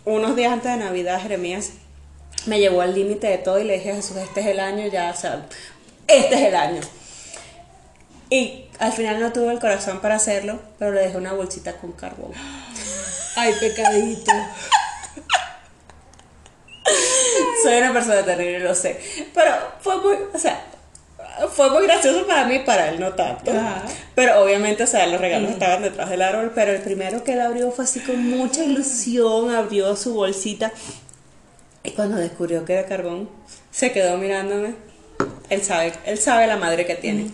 unos 0.06 0.36
días 0.36 0.54
antes 0.54 0.72
de 0.72 0.78
Navidad, 0.78 1.22
Jeremías 1.22 1.72
me 2.46 2.60
llevó 2.60 2.82
al 2.82 2.96
límite 2.96 3.28
de 3.28 3.38
todo 3.38 3.60
y 3.60 3.63
le 3.63 3.76
dije 3.76 3.92
a 3.92 3.96
Jesús, 3.96 4.18
este 4.18 4.42
es 4.42 4.48
el 4.48 4.60
año, 4.60 4.88
ya, 4.88 5.12
o 5.12 5.20
sea, 5.20 5.46
este 6.08 6.36
es 6.36 6.42
el 6.42 6.56
año. 6.56 6.82
Y 8.30 8.65
al 8.80 8.94
final 8.94 9.20
no 9.20 9.34
tuve 9.34 9.52
el 9.52 9.60
corazón 9.60 10.00
para 10.02 10.15
hacerlo, 10.15 10.60
pero 10.78 10.92
le 10.92 11.02
dejé 11.02 11.18
una 11.18 11.34
bolsita 11.34 11.78
con 11.78 11.92
carbón. 11.92 12.32
Ay, 13.36 13.54
pecadito. 13.60 14.32
Soy 17.63 17.78
una 17.78 17.93
persona 17.93 18.24
terrible, 18.24 18.60
lo 18.60 18.76
sé. 18.76 19.00
Pero 19.34 19.52
fue 19.82 19.98
muy, 19.98 20.17
o 20.34 20.38
sea, 20.38 20.63
fue 21.54 21.69
muy 21.69 21.84
gracioso 21.84 22.26
para 22.28 22.45
mí 22.45 22.60
para 22.60 22.89
él, 22.89 23.00
no 23.00 23.13
tanto. 23.13 23.52
Ajá. 23.52 23.84
Pero 24.15 24.41
obviamente, 24.41 24.84
o 24.84 24.88
sea, 24.88 25.06
los 25.08 25.19
regalos 25.22 25.52
estaban 25.52 25.82
detrás 25.82 26.10
del 26.10 26.22
árbol, 26.22 26.52
pero 26.54 26.72
el 26.72 26.82
primero 26.82 27.24
que 27.24 27.34
él 27.34 27.41
abrió 27.41 27.72
fue 27.72 27.86
así 27.86 28.00
con 28.00 28.30
mucha 28.30 28.63
ilusión, 28.63 29.54
abrió 29.54 29.95
su 29.95 30.13
bolsita 30.13 30.72
y 31.84 31.91
cuando 31.91 32.17
descubrió 32.17 32.65
que 32.65 32.74
era 32.74 32.86
carbón, 32.86 33.30
se 33.72 33.91
quedó 33.91 34.17
mirándome. 34.17 34.76
Él 35.50 35.63
sabe, 35.63 35.93
él 36.06 36.17
sabe 36.17 36.45
la 36.48 36.58
madre 36.58 36.86
que 36.86 36.95
tiene. 36.95 37.32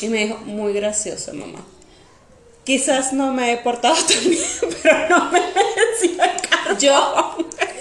Y 0.00 0.08
me 0.08 0.24
dijo, 0.24 0.38
muy 0.38 0.72
gracioso, 0.72 1.34
mamá. 1.34 1.64
Quizás 2.64 3.12
no 3.12 3.32
me 3.32 3.52
he 3.52 3.56
portado 3.58 3.94
tan 4.08 4.30
bien, 4.30 4.42
pero 4.82 5.08
no 5.08 5.24
me 5.26 5.40
merecía 5.40 6.24
el 6.24 6.40
carbón. 6.48 6.78
Yo, 6.78 7.27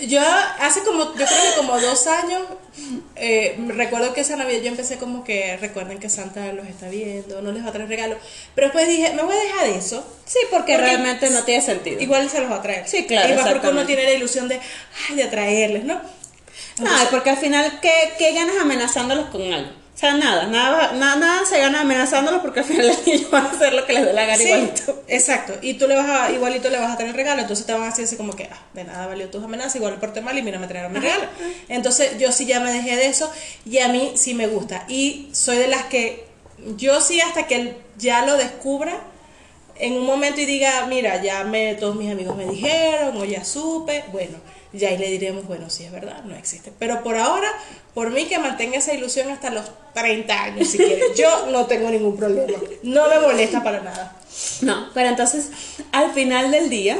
yo 0.07 0.21
hace 0.59 0.81
como, 0.83 1.05
yo 1.05 1.13
creo 1.13 1.27
que 1.27 1.57
como 1.57 1.79
dos 1.79 2.07
años, 2.07 2.41
eh, 3.15 3.57
recuerdo 3.67 4.13
que 4.13 4.21
esa 4.21 4.35
Navidad 4.35 4.61
yo 4.61 4.69
empecé 4.69 4.97
como 4.97 5.23
que 5.23 5.57
recuerden 5.57 5.99
que 5.99 6.09
Santa 6.09 6.51
los 6.53 6.67
está 6.67 6.89
viendo, 6.89 7.41
no 7.41 7.51
les 7.51 7.63
va 7.63 7.69
a 7.69 7.71
traer 7.71 7.89
regalos. 7.89 8.17
Pero 8.55 8.67
después 8.67 8.87
dije, 8.87 9.13
me 9.13 9.23
voy 9.23 9.35
a 9.35 9.39
dejar 9.39 9.67
de 9.67 9.77
eso. 9.77 10.05
Sí, 10.25 10.39
porque, 10.51 10.77
realmente 10.77 11.29
no 11.29 11.43
tiene 11.43 11.61
sentido. 11.61 11.99
Igual 12.01 12.29
se 12.29 12.41
los 12.41 12.51
va 12.51 12.57
a 12.57 12.61
traer. 12.61 12.87
Sí, 12.87 13.05
claro, 13.05 13.33
Y 13.33 13.37
más 13.37 13.49
porque 13.49 13.67
uno 13.67 13.85
tiene 13.85 14.03
la 14.03 14.13
ilusión 14.13 14.47
de, 14.47 14.59
ay, 15.09 15.15
de 15.15 15.23
atraerles, 15.23 15.83
¿no? 15.83 16.01
No, 16.79 16.91
porque 17.09 17.31
al 17.31 17.37
final, 17.37 17.79
¿qué, 17.81 18.13
qué 18.17 18.33
ganas 18.33 18.57
amenazándolos 18.61 19.29
con 19.29 19.41
algo? 19.51 19.71
O 19.97 19.99
sea, 19.99 20.13
nada, 20.13 20.45
nada, 20.45 20.91
nada, 20.93 21.15
nada 21.15 21.43
se 21.47 21.57
gana 21.59 21.81
amenazándolos 21.81 22.41
porque 22.41 22.59
al 22.59 22.67
final 22.67 22.95
ellos 23.07 23.31
van 23.31 23.47
a 23.47 23.49
hacer 23.49 23.73
lo 23.73 23.83
que 23.83 23.93
les 23.93 24.05
dé 24.05 24.13
la 24.13 24.25
gana 24.25 24.37
Sí, 24.37 24.47
igualito. 24.47 25.03
exacto. 25.07 25.53
Y 25.63 25.73
tú 25.73 25.87
le 25.87 25.95
vas 25.95 26.07
a, 26.07 26.31
igualito 26.31 26.69
le 26.69 26.77
vas 26.77 26.99
a 26.99 27.03
el 27.03 27.15
regalo, 27.15 27.41
entonces 27.41 27.65
te 27.65 27.73
van 27.73 27.81
a 27.81 27.85
decir 27.87 28.05
así 28.05 28.15
como 28.15 28.33
que, 28.35 28.43
ah, 28.43 28.59
de 28.75 28.83
nada 28.83 29.07
valió 29.07 29.27
tus 29.31 29.43
amenazas, 29.43 29.77
igual 29.77 29.93
me 29.93 29.99
porté 29.99 30.21
mal 30.21 30.37
y 30.37 30.43
mira, 30.43 30.59
me 30.59 30.67
trajeron 30.67 30.93
mi 30.93 30.99
regalo. 30.99 31.23
Entonces 31.67 32.19
yo 32.19 32.31
sí 32.31 32.45
ya 32.45 32.59
me 32.59 32.71
dejé 32.71 32.95
de 32.95 33.07
eso 33.07 33.31
y 33.65 33.79
a 33.79 33.87
mí 33.87 34.11
sí 34.13 34.35
me 34.35 34.45
gusta. 34.45 34.85
Y 34.87 35.29
soy 35.31 35.57
de 35.57 35.67
las 35.67 35.85
que, 35.85 36.27
yo 36.75 37.01
sí 37.01 37.19
hasta 37.19 37.47
que 37.47 37.55
él 37.55 37.77
ya 37.97 38.23
lo 38.23 38.37
descubra 38.37 38.99
en 39.79 39.93
un 39.93 40.05
momento 40.05 40.39
y 40.41 40.45
diga, 40.45 40.85
mira, 40.87 41.23
ya 41.23 41.43
me, 41.43 41.73
todos 41.73 41.95
mis 41.95 42.11
amigos 42.11 42.37
me 42.37 42.45
dijeron 42.45 43.17
o 43.17 43.25
ya 43.25 43.43
supe, 43.43 44.03
bueno, 44.11 44.37
ya 44.73 44.89
ahí 44.89 44.97
le 44.97 45.09
diremos, 45.09 45.45
bueno, 45.47 45.69
sí 45.69 45.85
es 45.85 45.91
verdad, 45.91 46.23
no 46.23 46.35
existe. 46.35 46.71
Pero 46.77 47.03
por 47.03 47.17
ahora, 47.17 47.49
por 47.93 48.11
mí 48.11 48.25
que 48.25 48.39
mantenga 48.39 48.77
esa 48.77 48.93
ilusión 48.93 49.29
hasta 49.29 49.49
los 49.49 49.65
30 49.93 50.43
años, 50.43 50.67
si 50.67 50.77
quiere. 50.77 51.01
Yo 51.17 51.47
no 51.51 51.65
tengo 51.65 51.89
ningún 51.89 52.17
problema. 52.17 52.57
No 52.83 53.09
me 53.09 53.19
molesta 53.19 53.63
para 53.63 53.81
nada. 53.81 54.15
No, 54.61 54.89
pero 54.93 55.09
entonces, 55.09 55.49
al 55.91 56.13
final 56.13 56.51
del 56.51 56.69
día, 56.69 56.99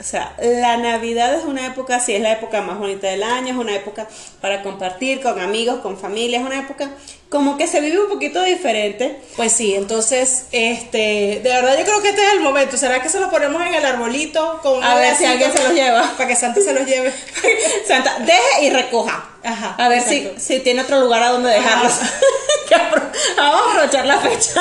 o 0.00 0.02
sea, 0.02 0.34
la 0.40 0.76
Navidad 0.76 1.34
es 1.34 1.44
una 1.44 1.66
época, 1.66 1.98
sí, 1.98 2.14
es 2.14 2.20
la 2.20 2.32
época 2.32 2.62
más 2.62 2.78
bonita 2.78 3.08
del 3.08 3.22
año, 3.22 3.48
es 3.48 3.58
una 3.58 3.74
época 3.74 4.06
para 4.40 4.62
compartir 4.62 5.20
con 5.20 5.40
amigos, 5.40 5.80
con 5.80 5.98
familia, 5.98 6.38
es 6.38 6.46
una 6.46 6.60
época 6.60 6.90
como 7.28 7.58
que 7.58 7.66
se 7.66 7.80
vive 7.80 8.00
un 8.00 8.08
poquito 8.08 8.42
diferente. 8.42 9.20
Pues 9.36 9.52
sí, 9.52 9.74
entonces, 9.74 10.46
este, 10.52 11.40
de 11.42 11.50
verdad 11.50 11.76
yo 11.78 11.84
creo 11.84 12.00
que 12.00 12.10
este 12.10 12.24
es 12.24 12.32
el 12.32 12.40
momento. 12.40 12.76
¿Será 12.76 13.02
que 13.02 13.08
se 13.08 13.20
los 13.20 13.28
ponemos 13.28 13.60
en 13.60 13.74
el 13.74 13.84
arbolito 13.84 14.60
con 14.62 14.82
A 14.82 14.94
ver 14.94 15.14
si 15.14 15.24
alguien 15.24 15.52
se 15.52 15.62
los 15.62 15.74
lleva. 15.74 16.10
Para 16.16 16.28
que 16.28 16.36
Santa 16.36 16.60
se 16.60 16.72
los 16.72 16.86
lleve. 16.86 17.12
Santa, 17.86 18.18
deje 18.20 18.64
y 18.66 18.70
recoja. 18.70 19.28
Ajá, 19.44 19.76
A 19.78 19.88
ver 19.88 20.02
si, 20.02 20.30
si 20.38 20.60
tiene 20.60 20.82
otro 20.82 21.00
lugar 21.00 21.22
a 21.22 21.28
donde 21.30 21.50
dejarlos. 21.50 21.92
Vamos 23.36 23.60
a 23.62 23.70
aprovechar 23.70 24.04
la 24.06 24.18
fecha. 24.18 24.60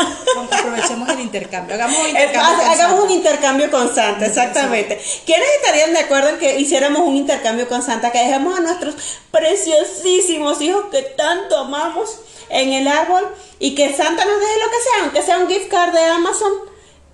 Aprovechemos 0.52 1.10
el 1.10 1.20
intercambio. 1.20 1.76
Hagamos 1.76 1.98
un 2.00 2.06
Es- 2.06 2.12
intercambio. 2.12 2.58
con 2.63 2.68
Hagamos 2.74 3.00
un 3.04 3.10
intercambio 3.12 3.72
con 3.72 3.94
Santa, 3.96 4.26
exactamente. 4.26 5.02
¿Quiénes 5.26 5.48
estarían 5.62 5.94
de 5.94 6.00
acuerdo 6.00 6.30
en 6.30 6.38
que 6.38 6.60
hiciéramos 6.60 7.02
un 7.02 7.16
intercambio 7.16 7.68
con 7.68 7.82
Santa? 7.84 8.12
Que 8.12 8.20
dejemos 8.20 8.58
a 8.58 8.62
nuestros 8.62 8.96
preciosísimos 9.32 10.62
hijos 10.62 10.86
que 10.92 11.02
tanto 11.02 11.58
amamos 11.58 12.20
en 12.50 12.72
el 12.74 12.88
árbol 12.88 13.28
y 13.60 13.76
que 13.76 13.94
Santa 13.94 14.24
nos 14.24 14.40
deje 14.40 14.54
lo 14.60 14.70
que 14.72 14.78
sea, 14.84 15.04
aunque 15.04 15.22
sea 15.24 15.38
un 15.40 15.48
gift 15.50 15.68
card 15.70 15.94
de 15.94 16.04
Amazon 16.06 16.52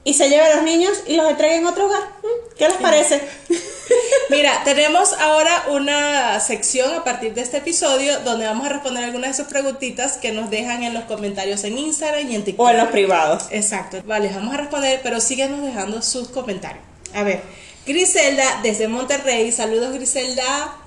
y 0.04 0.14
se 0.14 0.30
lleve 0.30 0.44
a 0.44 0.56
los 0.56 0.64
niños 0.64 1.04
y 1.08 1.16
los 1.16 1.30
entregue 1.30 1.56
en 1.58 1.66
otro 1.66 1.86
hogar. 1.86 2.02
¿Mm? 2.02 2.56
¿Qué 2.58 2.68
les 2.68 2.78
parece? 2.78 3.22
Mira, 4.30 4.62
tenemos 4.66 5.14
ahora 5.14 5.66
una 5.70 6.40
sección 6.40 6.94
a 6.94 7.04
partir 7.04 7.34
de 7.34 7.42
este 7.42 7.58
episodio 7.58 8.20
donde 8.20 8.46
vamos 8.46 8.66
a 8.66 8.70
responder 8.70 9.04
algunas 9.04 9.36
de 9.36 9.44
sus 9.44 9.52
preguntitas 9.52 10.18
que 10.18 10.32
nos 10.32 10.50
dejan 10.50 10.84
en 10.84 10.94
los 10.94 11.04
comentarios 11.06 11.64
en 11.64 11.78
Instagram 11.78 12.30
y 12.30 12.36
en 12.36 12.44
TikTok. 12.44 12.66
o 12.66 12.70
en 12.70 12.78
los 12.78 12.90
privados. 12.90 13.46
Exacto. 13.52 14.02
Vale, 14.06 14.30
vamos 14.34 14.54
a 14.54 14.58
responder, 14.58 15.00
pero 15.04 15.20
síguenos 15.20 15.62
dejando 15.62 16.02
sus 16.02 16.30
comentarios. 16.30 16.84
A 17.14 17.24
ver, 17.24 17.42
Griselda 17.86 18.60
desde 18.64 18.88
Monterrey, 18.88 19.52
saludos 19.52 19.94
Griselda, 19.94 20.78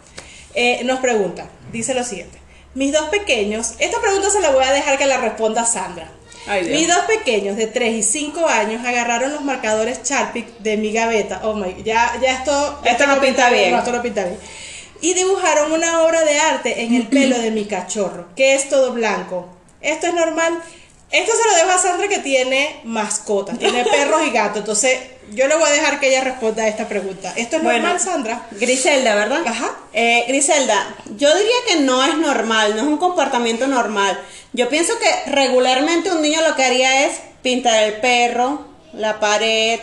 eh, 0.55 0.83
nos 0.85 1.01
pregunta, 1.01 1.49
dice 1.73 1.95
lo 1.95 2.05
siguiente. 2.05 2.39
Mis 2.75 2.93
dos 2.93 3.09
pequeños, 3.09 3.75
esta 3.79 4.01
pregunta 4.01 4.29
se 4.31 4.41
la 4.41 4.51
voy 4.51 4.65
a 4.65 4.73
dejar 4.73 4.99
que 4.99 5.07
la 5.07 5.19
responda 5.19 5.65
Sandra. 5.65 6.11
Ay. 6.47 6.69
Mis 6.71 6.87
dos 6.89 7.01
pequeños 7.07 7.57
de 7.57 7.67
3 7.67 7.95
y 7.95 8.03
5 8.03 8.47
años 8.47 8.85
agarraron 8.85 9.33
los 9.33 9.43
marcadores 9.43 10.03
Sharpie 10.05 10.47
de 10.61 10.77
mi 10.77 10.93
gaveta. 10.93 11.41
Oh 11.45 11.55
my, 11.55 11.83
ya, 11.83 12.19
ya 12.23 12.35
esto, 12.35 12.81
Esto 12.85 13.07
no 13.07 13.21
pinta 13.21 13.51
bien. 13.51 13.73
No, 13.73 13.79
esto 13.79 13.93
no 13.93 14.03
pinta 14.03 14.25
bien. 14.25 14.39
Y 15.01 15.15
dibujaron 15.15 15.73
una 15.73 16.03
obra 16.03 16.25
de 16.25 16.39
arte 16.39 16.83
en 16.83 16.95
el 16.95 17.09
pelo 17.09 17.39
de 17.39 17.51
mi 17.51 17.67
cachorro, 17.67 18.29
que 18.35 18.55
es 18.55 18.69
todo 18.69 18.93
blanco. 18.93 19.49
Esto 19.81 20.07
es 20.07 20.15
normal. 20.15 20.63
Esto 21.17 21.33
se 21.33 21.49
lo 21.49 21.57
dejo 21.57 21.71
a 21.71 21.79
Sandra 21.79 22.09
que 22.09 22.19
tiene 22.19 22.81
mascotas, 22.85 23.59
tiene 23.59 23.85
perros 23.91 24.21
y 24.27 24.31
gatos. 24.31 24.59
Entonces, 24.59 24.99
yo 25.31 25.49
le 25.49 25.57
voy 25.57 25.69
a 25.69 25.73
dejar 25.73 25.99
que 25.99 26.09
ella 26.09 26.23
responda 26.23 26.65
a 26.65 26.69
esta 26.69 26.89
pregunta. 26.89 27.33
¿Esto 27.37 27.57
es 27.57 27.63
normal, 27.63 27.99
Sandra? 27.99 28.47
Griselda, 28.53 29.15
¿verdad? 29.15 29.43
Ajá. 29.47 29.75
Eh, 29.93 30.25
Griselda, 30.29 30.95
yo 31.17 31.35
diría 31.35 31.57
que 31.69 31.77
no 31.77 32.05
es 32.05 32.17
normal, 32.19 32.77
no 32.77 32.83
es 32.83 32.87
un 32.87 32.99
comportamiento 32.99 33.67
normal. 33.67 34.21
Yo 34.53 34.69
pienso 34.69 34.93
que 34.99 35.31
regularmente 35.31 36.13
un 36.13 36.21
niño 36.21 36.43
lo 36.43 36.55
que 36.55 36.65
haría 36.65 37.07
es 37.07 37.19
pintar 37.43 37.83
el 37.85 37.95
perro, 37.95 38.67
la 38.93 39.19
pared, 39.19 39.81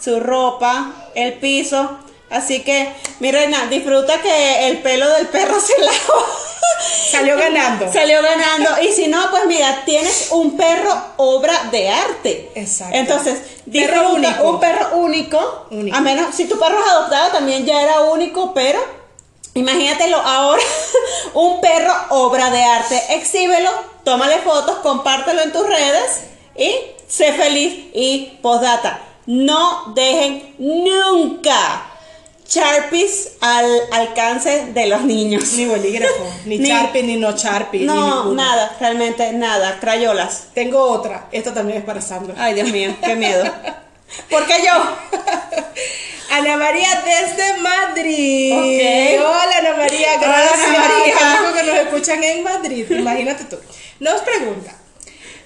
su 0.00 0.20
ropa, 0.20 0.92
el 1.14 1.34
piso. 1.34 1.98
Así 2.28 2.60
que, 2.60 2.92
mi 3.20 3.32
reina, 3.32 3.66
disfruta 3.66 4.20
que 4.20 4.68
el 4.68 4.78
pelo 4.78 5.08
del 5.08 5.26
perro 5.28 5.58
se 5.58 5.78
lavó. 5.78 6.45
Salió 7.10 7.36
ganando. 7.38 7.92
Salió 7.92 8.22
ganando. 8.22 8.70
Y 8.82 8.92
si 8.92 9.08
no, 9.08 9.30
pues 9.30 9.46
mira, 9.46 9.82
tienes 9.84 10.28
un 10.30 10.56
perro 10.56 10.94
obra 11.16 11.68
de 11.70 11.88
arte. 11.88 12.50
Exacto. 12.54 12.96
Entonces, 12.96 13.38
Perro 13.72 14.10
único. 14.10 14.50
un 14.50 14.60
perro 14.60 14.96
único. 14.96 15.66
Único. 15.70 15.96
A 15.96 16.00
menos, 16.00 16.34
si 16.34 16.46
tu 16.46 16.58
perro 16.58 16.78
es 16.78 16.90
adoptado, 16.90 17.30
también 17.32 17.64
ya 17.66 17.82
era 17.82 18.00
único, 18.02 18.54
pero 18.54 18.78
imagínatelo 19.54 20.18
ahora, 20.18 20.62
un 21.34 21.60
perro 21.60 21.92
obra 22.10 22.50
de 22.50 22.62
arte. 22.62 23.02
Exhíbelo, 23.10 23.70
tómale 24.04 24.38
fotos, 24.38 24.78
compártelo 24.78 25.42
en 25.42 25.52
tus 25.52 25.66
redes 25.66 26.20
y 26.56 26.72
sé 27.08 27.32
feliz. 27.32 27.86
Y 27.94 28.38
postdata, 28.42 29.00
no 29.26 29.92
dejen 29.94 30.54
nunca 30.58 31.86
Sharpies 32.48 33.32
al 33.40 33.66
alcance 33.92 34.66
de 34.72 34.86
los 34.86 35.02
niños. 35.02 35.52
Ni 35.54 35.66
bolígrafo, 35.66 36.32
ni, 36.44 36.58
Ni- 36.60 36.68
Sharpie, 36.68 37.02
ni 37.02 37.16
no 37.16 37.32
Sharpie. 37.36 37.84
No, 37.84 38.32
nada, 38.32 38.76
realmente 38.80 39.32
nada, 39.32 39.78
crayolas. 39.80 40.44
Tengo 40.54 40.80
otra. 40.82 41.28
Esta 41.32 41.52
también 41.52 41.78
es 41.78 41.84
para 41.84 42.00
Sandra. 42.00 42.34
Ay, 42.38 42.54
Dios 42.54 42.70
mío, 42.70 42.94
qué 43.04 43.16
miedo. 43.16 43.44
¿Por 44.30 44.46
qué 44.46 44.54
yo? 44.64 44.72
Ana 46.30 46.56
María 46.56 46.88
desde 47.04 47.56
Madrid. 47.58 49.18
Hola 49.18 49.58
Ana 49.58 49.74
María, 49.76 50.16
gracias. 50.20 50.68
Ana 50.68 50.78
María. 50.78 51.52
Que 51.54 51.62
nos 51.66 51.76
escuchan 51.78 52.22
en 52.24 52.42
Madrid. 52.44 52.86
Imagínate 52.90 53.44
tú. 53.44 53.58
Nos 54.00 54.20
pregunta. 54.22 54.72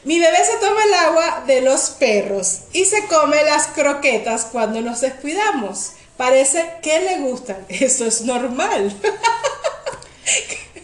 Mi 0.04 0.18
bebé 0.18 0.38
se 0.44 0.56
toma 0.66 0.82
el 0.84 0.94
agua 0.94 1.44
de 1.46 1.60
los 1.60 1.90
perros 1.90 2.60
y 2.72 2.86
se 2.86 3.04
come 3.06 3.42
las 3.44 3.68
croquetas 3.68 4.46
cuando 4.50 4.80
nos 4.80 5.00
descuidamos. 5.02 5.92
Parece 6.20 6.62
que 6.82 7.00
le 7.00 7.16
gustan. 7.20 7.64
Eso 7.70 8.04
es 8.04 8.20
normal. 8.20 8.92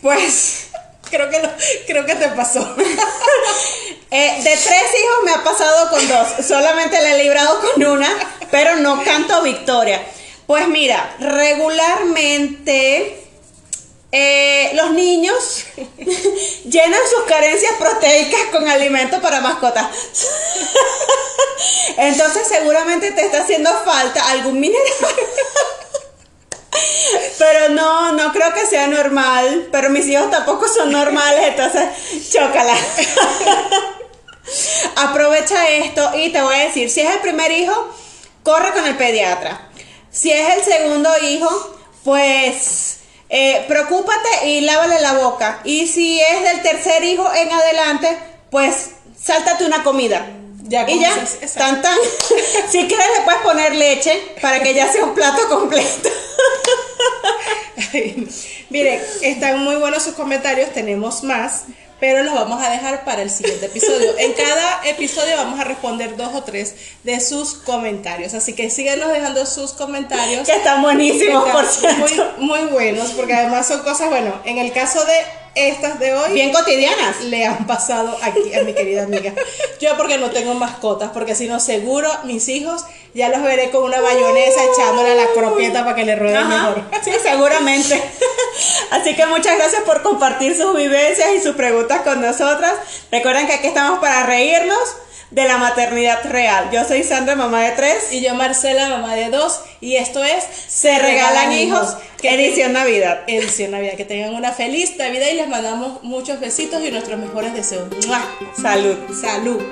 Pues 0.01 0.69
creo 1.11 1.29
que 1.29 1.43
lo- 1.43 1.53
creo 1.87 2.07
que 2.07 2.15
te 2.15 2.29
pasó. 2.29 2.61
eh, 4.11 4.35
de 4.43 4.51
tres 4.51 4.65
hijos 4.65 5.25
me 5.27 5.33
ha 5.33 5.45
pasado 5.45 5.91
con 5.91 6.09
dos. 6.09 6.27
Solamente 6.47 7.03
le 7.03 7.21
he 7.21 7.25
librado 7.25 7.61
con 7.61 7.85
una, 7.85 8.09
pero 8.51 8.77
no 8.77 9.05
canto 9.05 9.43
victoria. 9.43 10.01
Pues 10.47 10.69
mira, 10.69 11.15
regularmente 11.21 13.26
eh, 14.19 14.71
los 14.73 14.93
niños 14.93 15.67
llenan 16.65 17.01
sus 17.11 17.25
carencias 17.25 17.75
proteicas 17.79 18.41
con 18.51 18.67
alimentos 18.67 19.21
para 19.21 19.43
mascotas. 19.43 19.85
Entonces 21.99 22.49
seguramente 22.49 23.13
te 23.13 23.27
está 23.27 23.43
haciendo 23.43 23.71
falta 23.85 24.31
algún 24.31 24.59
mineral. 24.59 24.87
Pero 27.39 27.69
no, 27.71 28.13
no 28.13 28.33
creo 28.33 28.55
que 28.55 28.67
sea 28.67 28.87
normal. 28.87 29.69
Pero 29.71 29.91
mis 29.91 30.07
hijos 30.07 30.31
tampoco 30.31 30.67
son 30.67 30.93
normales, 30.93 31.49
entonces 31.49 32.31
chócala. 32.31 32.75
Aprovecha 34.97 35.69
esto 35.69 36.13
y 36.17 36.33
te 36.33 36.41
voy 36.41 36.55
a 36.55 36.69
decir, 36.69 36.89
si 36.89 37.03
es 37.03 37.15
el 37.15 37.21
primer 37.21 37.53
hijo, 37.53 37.95
corre 38.43 38.73
con 38.73 38.87
el 38.87 38.97
pediatra. 38.97 39.69
Si 40.11 40.33
es 40.33 40.57
el 40.57 40.65
segundo 40.65 41.11
hijo, 41.23 41.77
pues 42.05 42.97
eh, 43.39 43.65
preocúpate 43.69 44.47
y 44.47 44.63
lávale 44.63 44.99
la 45.01 45.13
boca. 45.13 45.61
Y 45.65 45.87
si 45.89 46.19
es 46.23 46.43
del 46.43 46.63
tercer 46.63 47.05
hijo 47.05 47.31
en 47.35 47.53
adelante, 47.53 48.17
pues 48.51 48.93
sáltate 49.23 49.67
una 49.67 49.83
comida. 49.83 50.27
Ya, 50.63 50.89
y 50.89 50.99
ya, 50.99 51.15
tan 51.55 51.83
tan. 51.83 51.99
Si 52.71 52.89
quieres 52.89 53.07
le 53.19 53.25
puedes 53.25 53.41
poner 53.43 53.75
leche 53.75 54.21
para 54.41 54.61
que 54.61 54.73
ya 54.73 54.91
sea 54.91 55.05
un 55.05 55.15
plato 55.15 55.49
completo. 55.51 56.09
Miren, 58.71 59.03
están 59.21 59.63
muy 59.63 59.77
buenos 59.77 60.03
sus 60.03 60.15
comentarios, 60.15 60.73
tenemos 60.73 61.23
más, 61.23 61.65
pero 61.99 62.23
los 62.23 62.35
vamos 62.35 62.63
a 62.63 62.71
dejar 62.71 63.05
para 63.05 63.23
el 63.23 63.31
siguiente 63.31 63.67
episodio. 63.67 64.13
En 64.19 64.33
cada 64.35 64.81
episodio 64.85 65.37
vamos 65.37 65.59
a 65.59 65.65
responder 65.65 66.17
dos 66.17 66.35
o 66.35 66.43
tres 66.43 66.75
de 67.05 67.21
sus 67.21 67.55
comentarios, 67.55 68.35
así 68.35 68.53
que 68.55 68.69
síganos 68.71 69.13
dejando 69.13 69.47
sus 69.47 69.73
comentarios. 69.73 70.47
Que 70.47 70.57
están 70.57 70.83
buenísimos, 70.83 71.49
por 71.49 71.65
Están 71.65 71.95
cierto. 72.07 72.35
Muy, 72.39 72.61
muy 72.61 72.71
buenos, 72.71 73.11
porque 73.13 73.35
además 73.35 73.67
son 73.67 73.81
cosas, 73.83 74.09
bueno, 74.09 74.35
en 74.45 74.59
el 74.59 74.73
caso 74.73 75.05
de 75.05 75.15
estas 75.55 75.99
de 75.99 76.13
hoy, 76.13 76.35
Bien 76.35 76.53
cotidianas. 76.53 77.23
le 77.25 77.47
han 77.47 77.67
pasado 77.67 78.15
aquí 78.21 78.53
a 78.55 78.63
mi 78.63 78.75
querida 78.75 79.05
amiga. 79.05 79.33
Yo 79.81 79.97
porque 79.97 80.19
no 80.19 80.31
tengo 80.31 80.53
mascotas, 80.53 81.11
porque 81.15 81.35
si 81.35 81.49
no 81.49 81.61
seguro 81.61 82.11
mis 82.25 82.49
hijos 82.49 82.85
ya 83.15 83.31
los 83.31 83.43
veré 83.43 83.71
con 83.71 83.85
una 83.85 83.99
bayonesa 84.03 84.61
echándole 84.75 85.13
a 85.13 85.15
la 85.15 85.29
croqueta 85.35 85.83
para 85.85 85.97
que 85.97 86.05
le 86.05 86.17
rueden 86.17 86.47
mejor. 86.47 86.83
Sí, 87.03 87.13
seguramente. 87.23 87.95
Así 88.91 89.15
que 89.15 89.27
muchas 89.27 89.57
gracias 89.57 89.83
por 89.83 90.03
compartir 90.03 90.57
sus 90.57 90.77
vivencias 90.77 91.29
y 91.37 91.41
sus 91.41 91.57
preguntas 91.57 92.03
con 92.03 92.21
nosotras. 92.21 92.75
Recuerden 93.11 93.47
que 93.47 93.55
aquí 93.55 93.67
estamos 93.69 93.99
para 93.99 94.25
reírnos 94.25 94.79
de 95.31 95.45
la 95.45 95.59
maternidad 95.59 96.25
real. 96.25 96.71
Yo 96.73 96.85
soy 96.85 97.03
Sandra, 97.03 97.35
mamá 97.35 97.63
de 97.63 97.73
tres. 97.73 98.13
Y 98.13 98.21
yo 98.21 98.35
Marcela, 98.35 98.89
mamá 98.89 99.15
de 99.15 99.29
dos, 99.31 99.61
y 99.81 99.97
esto 99.97 100.23
es 100.23 100.45
Se 100.69 100.99
regalan 100.99 101.53
hijos, 101.53 101.97
Que 102.21 102.35
edición 102.35 102.73
Navidad. 102.73 103.23
Edición 103.27 103.73
Navidad. 103.73 103.95
Que 103.95 104.05
tengan 104.05 104.35
una 104.35 104.53
feliz 104.53 104.97
Navidad 104.97 105.27
y 105.33 105.35
les 105.35 105.49
mandamos 105.49 106.03
muchos 106.03 106.41
besitos 106.41 106.83
y 106.83 106.91
nuestros 106.91 107.19
mejores 107.19 107.55
deseos. 107.55 107.89
¡Mua! 108.07 108.25
Salud. 108.61 108.97
Salud. 109.21 109.63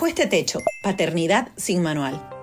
Bajo 0.00 0.06
este 0.06 0.26
techo, 0.26 0.60
Paternidad 0.80 1.48
sin 1.58 1.82
Manual. 1.82 2.39